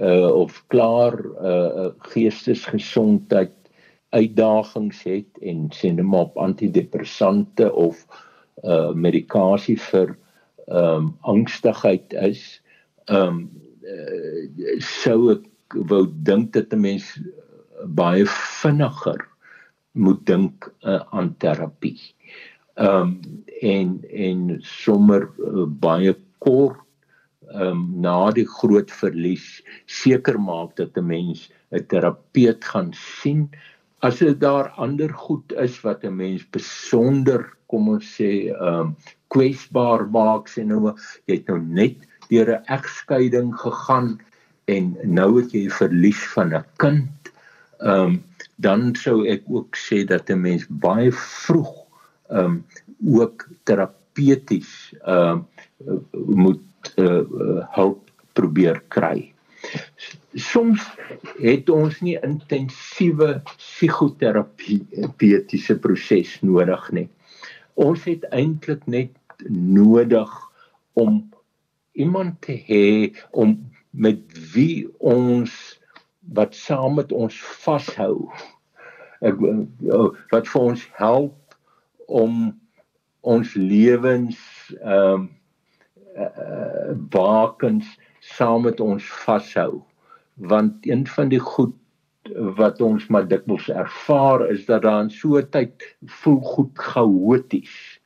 uh 0.00 0.32
of 0.34 0.58
klaar 0.72 1.14
uh 1.38 1.90
geestesgesondheid 2.10 3.54
uitdagings 4.16 5.04
het 5.06 5.42
en 5.46 5.68
sien 5.76 6.00
hom 6.00 6.16
op 6.18 6.40
antidepressante 6.42 7.70
of 7.70 8.02
uh 8.64 8.90
medikasie 8.96 9.78
vir 9.90 10.16
ehm 10.66 11.06
um, 11.06 11.08
angstigheid 11.22 12.12
is 12.26 12.42
ehm 13.06 13.28
um, 13.28 13.40
uh, 13.86 14.76
sou 14.82 15.32
ek 15.36 15.51
wou 15.74 16.06
dink 16.28 16.52
dat 16.52 16.72
'n 16.72 16.80
mens 16.80 17.06
baie 17.86 18.26
vinniger 18.26 19.28
moet 19.92 20.26
dink 20.26 20.68
uh, 20.84 21.02
aan 21.10 21.34
terapie. 21.38 22.00
Ehm 22.74 23.00
um, 23.02 23.42
en 23.60 24.00
en 24.10 24.58
sommer 24.60 25.28
uh, 25.38 25.66
baie 25.66 26.16
kort 26.38 26.80
ehm 27.52 27.68
um, 27.68 27.82
na 28.00 28.30
die 28.32 28.46
groot 28.48 28.90
verlies 28.90 29.62
seker 29.86 30.38
maak 30.40 30.76
dat 30.76 30.96
'n 30.96 31.06
mens 31.06 31.50
'n 31.70 31.84
terapeut 31.86 32.64
gaan 32.64 32.92
sien 32.92 33.50
as 34.02 34.18
dit 34.18 34.40
daar 34.40 34.70
ander 34.80 35.12
goed 35.14 35.52
is 35.52 35.80
wat 35.84 36.04
'n 36.04 36.16
mens 36.16 36.42
besonder 36.50 37.52
kom 37.66 37.88
ons 37.88 38.08
sê 38.18 38.48
ehm 38.48 38.80
um, 38.80 38.96
kwesbaar 39.28 40.08
maak 40.10 40.48
sê 40.48 40.64
nou 40.64 40.94
jy 41.26 41.36
het 41.36 41.48
nou 41.48 41.60
net 41.60 41.96
deur 42.30 42.48
'n 42.56 42.64
egskeiding 42.78 43.52
gegaan 43.64 44.18
en 44.64 44.98
nou 45.04 45.40
het 45.40 45.52
jy 45.52 45.70
verlies 45.70 46.28
van 46.34 46.54
'n 46.54 46.64
kind, 46.76 47.32
ehm 47.78 48.04
um, 48.04 48.24
dan 48.56 48.94
sou 48.94 49.26
ek 49.26 49.42
ook 49.48 49.76
sê 49.76 50.04
dat 50.06 50.30
'n 50.30 50.40
mens 50.40 50.66
baie 50.68 51.12
vroeg 51.12 51.86
ehm 52.28 52.44
um, 52.44 52.64
ook 53.18 53.48
terapeuties 53.62 54.94
ehm 55.02 55.38
uh, 55.38 55.44
moet 56.26 56.62
uh, 56.96 57.20
help 57.70 58.10
probeer 58.32 58.82
kry. 58.88 59.32
Soms 60.34 60.90
het 61.38 61.70
ons 61.70 62.00
nie 62.00 62.18
intensiewe 62.22 63.42
psigoterapeutiese 63.56 65.78
proses 65.78 66.40
nodig 66.40 66.90
nie. 66.90 67.08
Ons 67.74 68.04
het 68.04 68.24
eintlik 68.30 68.86
net 68.86 69.10
nodig 69.48 70.50
om 70.92 71.30
iemand 71.92 72.40
te 72.40 72.62
hê 72.66 73.12
om 73.30 73.71
met 73.92 74.20
wie 74.52 74.88
ons 74.98 75.52
wat 76.32 76.54
saam 76.56 76.96
met 77.00 77.12
ons 77.12 77.36
vashou. 77.64 78.30
Ek 79.22 79.38
wat 80.32 80.48
vir 80.48 80.62
ons 80.62 80.86
help 80.98 81.56
om 82.08 82.40
ons 83.22 83.54
lewens 83.54 84.40
ehm 84.80 85.28
um, 85.28 85.30
uh, 86.12 86.92
bakens 87.12 87.86
saam 88.20 88.66
met 88.66 88.80
ons 88.80 89.04
vashou. 89.24 89.80
Want 90.36 90.84
een 90.86 91.06
van 91.08 91.30
die 91.32 91.40
goed 91.40 91.72
wat 92.58 92.80
ons 92.84 93.06
maar 93.08 93.24
dikwels 93.28 93.68
ervaar 93.72 94.44
is 94.52 94.66
dat 94.66 94.82
daar 94.82 95.02
in 95.04 95.10
so 95.10 95.38
'n 95.38 95.48
tyd 95.50 95.96
voel 96.20 96.40
goed 96.40 96.78
chaoties. 96.78 98.00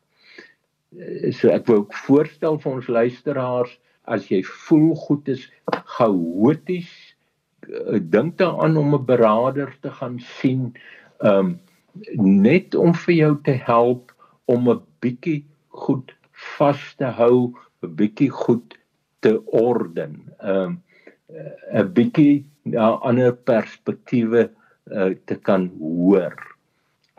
Eh, 0.98 1.32
so 1.32 1.48
ek 1.48 1.66
wou 1.66 1.78
ook 1.78 1.94
voorstel 1.94 2.58
vir 2.58 2.72
ons 2.72 2.86
luisteraars 2.86 3.80
as 4.06 4.28
jy 4.30 4.42
voel 4.46 4.94
goed 4.94 5.28
is 5.28 5.46
chaoties 5.96 6.90
eh, 7.66 8.00
dink 8.00 8.38
daaraan 8.38 8.76
om 8.76 8.94
'n 8.94 9.06
beraader 9.06 9.74
te 9.82 9.90
gaan 9.90 10.18
sien 10.38 10.74
um 11.20 11.58
net 12.20 12.74
om 12.74 12.94
vir 12.94 13.14
jou 13.14 13.34
te 13.42 13.56
help 13.70 14.12
om 14.44 14.70
'n 14.70 14.82
bietjie 15.00 15.44
goed 15.68 16.14
vas 16.56 16.82
te 16.98 17.10
hou 17.20 17.52
'n 17.82 17.94
bietjie 17.96 18.30
goed 18.30 18.78
te 19.20 19.34
orden 19.46 20.20
um 20.40 20.82
'n 21.74 21.92
bietjie 21.92 22.44
na 22.62 22.98
ander 23.02 23.32
perspektiewe 23.32 24.50
uh, 24.90 25.14
te 25.24 25.34
kan 25.34 25.70
hoor. 25.78 26.34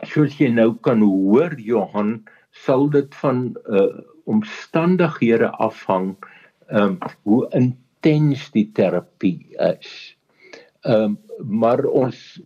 Soos 0.04 0.36
jy 0.40 0.48
nou 0.52 0.74
kan 0.80 1.00
hoor 1.00 1.54
Johan 1.60 2.24
sal 2.52 2.88
dit 2.88 3.14
van 3.14 3.56
uh, 3.68 4.00
omstandighede 4.24 5.50
afhang 5.56 6.16
ehm 6.16 6.37
um, 6.70 6.98
hoe 7.22 7.48
intens 7.56 8.50
die 8.54 8.68
terapie 8.72 9.56
is. 9.72 10.16
Ehm 10.86 11.02
um, 11.02 11.18
maar 11.38 11.84
ons 11.86 12.40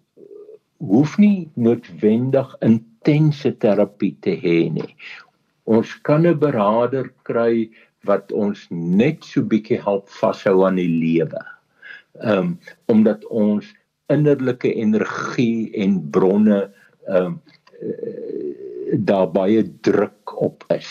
hoef 0.76 1.14
nie 1.16 1.48
noodwendig 1.56 2.50
intense 2.60 3.54
terapie 3.56 4.12
te 4.20 4.34
hê 4.36 4.68
nie. 4.68 4.90
Ons 5.64 5.94
kan 6.04 6.26
'n 6.26 6.38
beraader 6.38 7.08
kry 7.24 7.70
wat 8.04 8.32
ons 8.32 8.66
net 8.70 9.24
so 9.24 9.42
bietjie 9.42 9.80
help 9.80 10.10
vashou 10.20 10.66
aan 10.66 10.76
die 10.76 10.90
lewe. 10.90 11.42
Ehm 12.20 12.38
um, 12.38 12.58
omdat 12.86 13.24
ons 13.24 13.72
innerlike 14.12 14.74
energie 14.74 15.70
en 15.74 16.10
bronne 16.10 16.70
ehm 17.08 17.26
um, 17.26 17.40
daar 18.92 19.30
baie 19.32 19.62
druk 19.80 20.34
op 20.36 20.64
is 20.68 20.90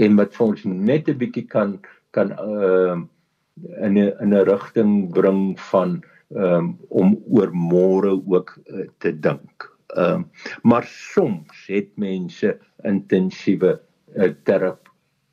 en 0.00 0.16
wat 0.16 0.32
vir 0.34 0.46
ons 0.46 0.62
net 0.64 1.08
'n 1.08 1.18
bietjie 1.18 1.46
kan 1.46 1.78
kan 2.14 2.32
ehm 2.38 3.04
uh, 3.04 3.86
in 3.86 3.98
'n 3.98 4.14
in 4.22 4.34
'n 4.34 4.44
rigting 4.50 5.12
bring 5.12 5.60
van 5.70 6.02
ehm 6.34 6.54
um, 6.54 6.78
om 6.88 7.14
oor 7.28 7.50
môre 7.52 8.12
ook 8.26 8.58
uh, 8.66 8.88
te 8.98 9.12
dink. 9.12 9.70
Ehm 9.94 10.12
um, 10.14 10.30
maar 10.62 10.86
soms 10.86 11.66
het 11.66 11.90
mense 11.96 12.58
intensiewe 12.82 13.80
uh, 14.16 14.32
terap, 14.42 14.90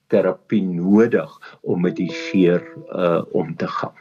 terapie 0.07 0.63
nodig 0.63 1.57
om 1.61 1.81
met 1.81 1.95
die 1.95 2.11
seer 2.11 2.61
uh, 2.93 3.23
om 3.31 3.55
te 3.55 3.67
gaan. 3.67 3.97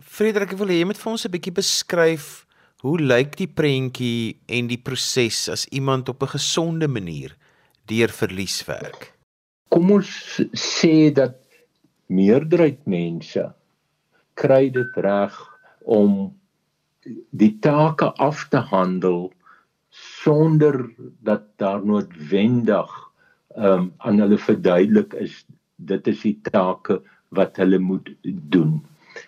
Frederik, 0.00 0.52
ek 0.52 0.58
wil 0.58 0.72
hê 0.72 0.80
jy 0.80 0.88
moet 0.88 1.02
vir 1.02 1.12
ons 1.12 1.26
'n 1.26 1.34
bietjie 1.36 1.54
beskryf 1.54 2.46
hoe 2.80 2.98
lyk 2.98 3.36
die 3.36 3.48
prentjie 3.48 4.40
en 4.48 4.68
die 4.70 4.80
proses 4.80 5.48
as 5.52 5.66
iemand 5.68 6.08
op 6.08 6.22
'n 6.22 6.34
gesonde 6.36 6.88
manier 6.88 7.36
deur 7.86 8.08
verlies 8.08 8.64
werk? 8.64 9.12
Kom 9.68 9.90
ons 9.90 10.40
sê 10.52 11.12
dat 11.12 11.39
meerderheid 12.10 12.82
mense 12.90 13.44
kry 14.40 14.68
dit 14.74 14.96
reg 15.06 15.36
om 15.98 16.16
die 17.42 17.52
take 17.64 18.10
af 18.20 18.46
te 18.52 18.60
handel 18.72 19.30
sonder 19.90 20.90
dat 21.26 21.46
daar 21.62 21.84
noodwendig 21.84 22.90
um, 23.56 23.90
aan 23.98 24.20
hulle 24.22 24.38
verduidelik 24.38 25.14
is 25.18 25.44
dit 25.76 26.06
is 26.12 26.22
die 26.26 26.36
take 26.50 27.00
wat 27.34 27.56
hulle 27.56 27.78
moet 27.78 28.10
doen. 28.22 28.80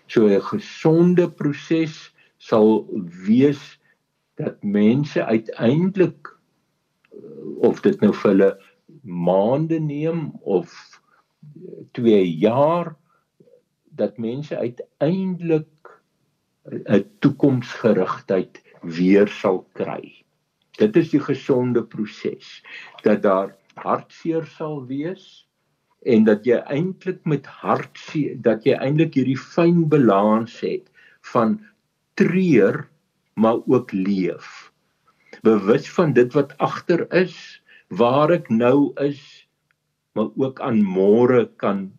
So 0.07 0.29
'n 0.29 0.41
gesonde 0.41 1.31
proses 1.31 2.13
sal 2.39 2.87
wees 3.27 3.79
dat 4.37 4.63
mense 4.63 5.25
uiteindelik 5.25 6.29
of 7.63 7.81
dit 7.81 8.01
nou 8.01 8.13
vir 8.13 8.31
hulle 8.31 8.53
maande 9.03 9.79
neem 9.81 10.33
of 10.43 10.71
2 11.99 12.37
jaar 12.39 12.95
dat 13.91 14.19
mense 14.19 14.57
uiteindelik 14.57 15.69
'n 16.69 17.05
toekomsgerigtheid 17.19 18.63
weer 18.83 19.29
sal 19.29 19.67
kry. 19.73 20.25
Dit 20.79 20.97
is 20.97 21.11
die 21.11 21.21
gesonde 21.21 21.85
proses 21.85 22.65
dat 23.03 23.23
daar 23.23 23.57
hartseer 23.75 24.47
sal 24.47 24.87
wees 24.87 25.49
en 26.03 26.25
dat 26.25 26.45
jy 26.45 26.57
eintlik 26.57 27.25
met 27.25 27.47
hartseer 27.47 28.41
dat 28.43 28.65
jy 28.65 28.75
eintlik 28.75 29.15
hierdie 29.15 29.39
fyn 29.39 29.89
balans 29.89 30.61
het 30.61 30.91
van 31.21 31.61
treur 32.15 32.89
maar 33.35 33.59
ook 33.67 33.93
leef 33.93 34.73
bewus 35.43 35.91
van 35.91 36.13
dit 36.13 36.33
wat 36.33 36.59
agter 36.59 37.13
is, 37.13 37.63
waar 37.89 38.31
ek 38.31 38.49
nou 38.49 38.93
is, 39.03 39.42
maar 40.13 40.29
ook 40.37 40.61
aan 40.61 40.83
môre 40.85 41.47
kan 41.57 41.91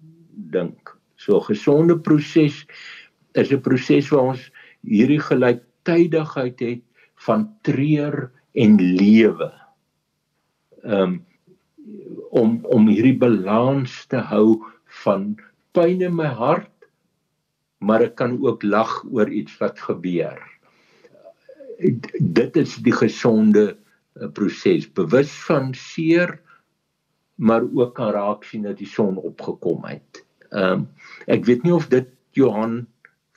dink. 0.53 0.93
So 1.16 1.39
gesonde 1.39 1.97
proses 1.99 2.66
is 3.34 3.51
'n 3.51 3.61
proses 3.61 4.09
waar 4.09 4.34
ons 4.34 4.51
hierdie 4.82 5.20
gelyktydigheid 5.20 6.59
het 6.59 6.84
van 7.26 7.49
treur 7.61 8.32
en 8.53 8.78
lewe. 8.78 9.51
Um 10.84 11.26
om 12.34 12.66
om 12.66 12.88
hierdie 12.88 13.18
balans 13.18 14.05
te 14.09 14.18
hou 14.18 14.61
van 15.03 15.36
pyn 15.78 16.01
in 16.01 16.16
my 16.16 16.30
hart 16.39 16.72
maar 17.84 18.01
ek 18.05 18.16
kan 18.22 18.38
ook 18.41 18.64
lag 18.64 19.03
oor 19.11 19.30
iets 19.30 19.57
wat 19.61 19.80
gebeur 19.80 20.39
dit 22.38 22.59
is 22.61 22.76
die 22.86 22.95
gesonde 22.95 23.66
uh, 23.74 24.30
proses 24.38 24.88
bewus 24.97 25.34
van 25.47 25.74
seer 25.78 26.38
maar 27.36 27.64
ook 27.74 27.96
kan 27.96 28.12
raak 28.12 28.44
sien 28.44 28.64
dat 28.64 28.78
die 28.78 28.90
son 28.90 29.18
opgekom 29.18 29.86
het. 29.90 30.26
Ehm 30.52 30.72
um, 30.72 30.90
ek 31.26 31.46
weet 31.46 31.64
nie 31.64 31.74
of 31.74 31.88
dit 31.90 32.08
Johan 32.32 32.86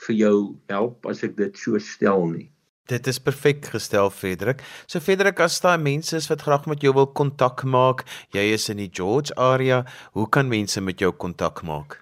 vir 0.06 0.14
jou 0.16 0.36
help 0.68 1.06
as 1.06 1.22
ek 1.24 1.36
dit 1.36 1.58
so 1.58 1.78
stel 1.78 2.26
nie. 2.28 2.50
Dit 2.86 3.06
is 3.10 3.18
perfek 3.18 3.64
gestel 3.72 4.10
Frederik. 4.14 4.60
So 4.86 5.00
Frederik, 5.02 5.40
as 5.42 5.58
daar 5.60 5.80
mense 5.80 6.16
is 6.16 6.28
wat 6.30 6.44
graag 6.46 6.68
met 6.70 6.84
jou 6.84 6.92
wil 6.94 7.08
kontak 7.18 7.64
maak, 7.66 8.04
jy 8.34 8.52
is 8.54 8.68
in 8.70 8.78
die 8.78 8.90
George 8.92 9.34
area, 9.34 9.82
hoe 10.14 10.28
kan 10.30 10.48
mense 10.48 10.80
met 10.80 11.02
jou 11.02 11.10
kontak 11.10 11.64
maak? 11.66 11.98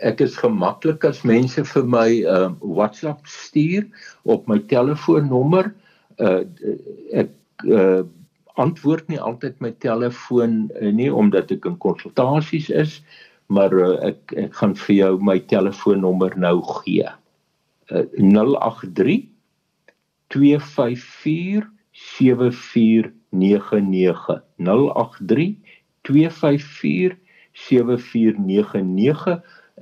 Ek 0.00 0.22
is 0.22 0.36
gemaklik 0.38 1.04
as 1.04 1.24
mense 1.26 1.64
vir 1.72 1.84
my 1.84 2.08
'n 2.22 2.26
uh, 2.26 2.52
WhatsApp 2.60 3.26
stuur 3.26 3.88
op 4.22 4.46
my 4.46 4.58
telefoonnommer. 4.70 5.74
Uh 6.18 6.44
ek 7.12 7.30
uh 7.66 8.02
antwoord 8.60 9.08
nie 9.08 9.20
altyd 9.20 9.60
my 9.60 9.72
telefoon 9.84 10.70
uh, 10.80 10.92
nie 10.92 11.12
omdat 11.14 11.50
ek 11.54 11.64
in 11.68 11.78
konsultasies 11.78 12.70
is, 12.70 13.02
maar 13.52 13.72
uh, 13.72 13.96
ek 14.12 14.32
ek 14.36 14.54
gaan 14.60 14.74
vir 14.86 14.96
jou 14.96 15.18
my 15.20 15.38
telefoonnommer 15.52 16.36
nou 16.36 16.62
gee. 16.82 17.08
Uh, 17.92 18.06
083 18.16 19.32
0834749499 20.32 20.42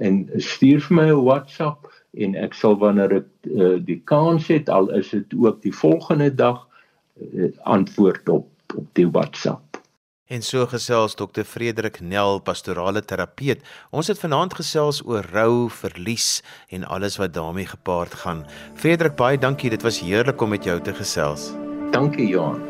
en 0.00 0.30
stuur 0.36 0.80
vir 0.80 0.96
my 0.96 1.08
'n 1.10 1.24
WhatsApp 1.24 1.80
en 2.14 2.34
ek 2.34 2.54
sal 2.54 2.74
wanneer 2.78 3.12
ek 3.20 3.28
uh, 3.46 3.78
die 3.84 4.02
kans 4.04 4.46
het 4.50 4.68
al 4.68 4.90
is 4.98 5.10
dit 5.14 5.34
ook 5.38 5.62
die 5.62 5.74
volgende 5.74 6.34
dag 6.34 6.68
uh, 7.34 7.50
antwoord 7.62 8.28
op 8.28 8.48
op 8.74 8.86
die 8.92 9.08
WhatsApp 9.10 9.70
En 10.30 10.44
so 10.46 10.62
gesels 10.70 11.16
Dr. 11.18 11.42
Frederik 11.42 11.98
Nel, 12.00 12.38
pastorale 12.46 13.02
terapeut. 13.02 13.64
Ons 13.90 14.12
het 14.12 14.20
vanaand 14.22 14.54
gesels 14.54 15.02
oor 15.02 15.26
rou, 15.34 15.66
verlies 15.74 16.38
en 16.70 16.86
alles 16.86 17.18
wat 17.18 17.34
daarmee 17.34 17.66
gepaard 17.66 18.14
gaan. 18.22 18.46
Frederik, 18.78 19.18
baie 19.18 19.38
dankie. 19.38 19.74
Dit 19.74 19.82
was 19.82 19.98
heerlik 19.98 20.40
om 20.40 20.54
met 20.54 20.64
jou 20.64 20.78
te 20.80 20.94
gesels. 20.94 21.50
Dankie, 21.90 22.30
Johan. 22.30 22.69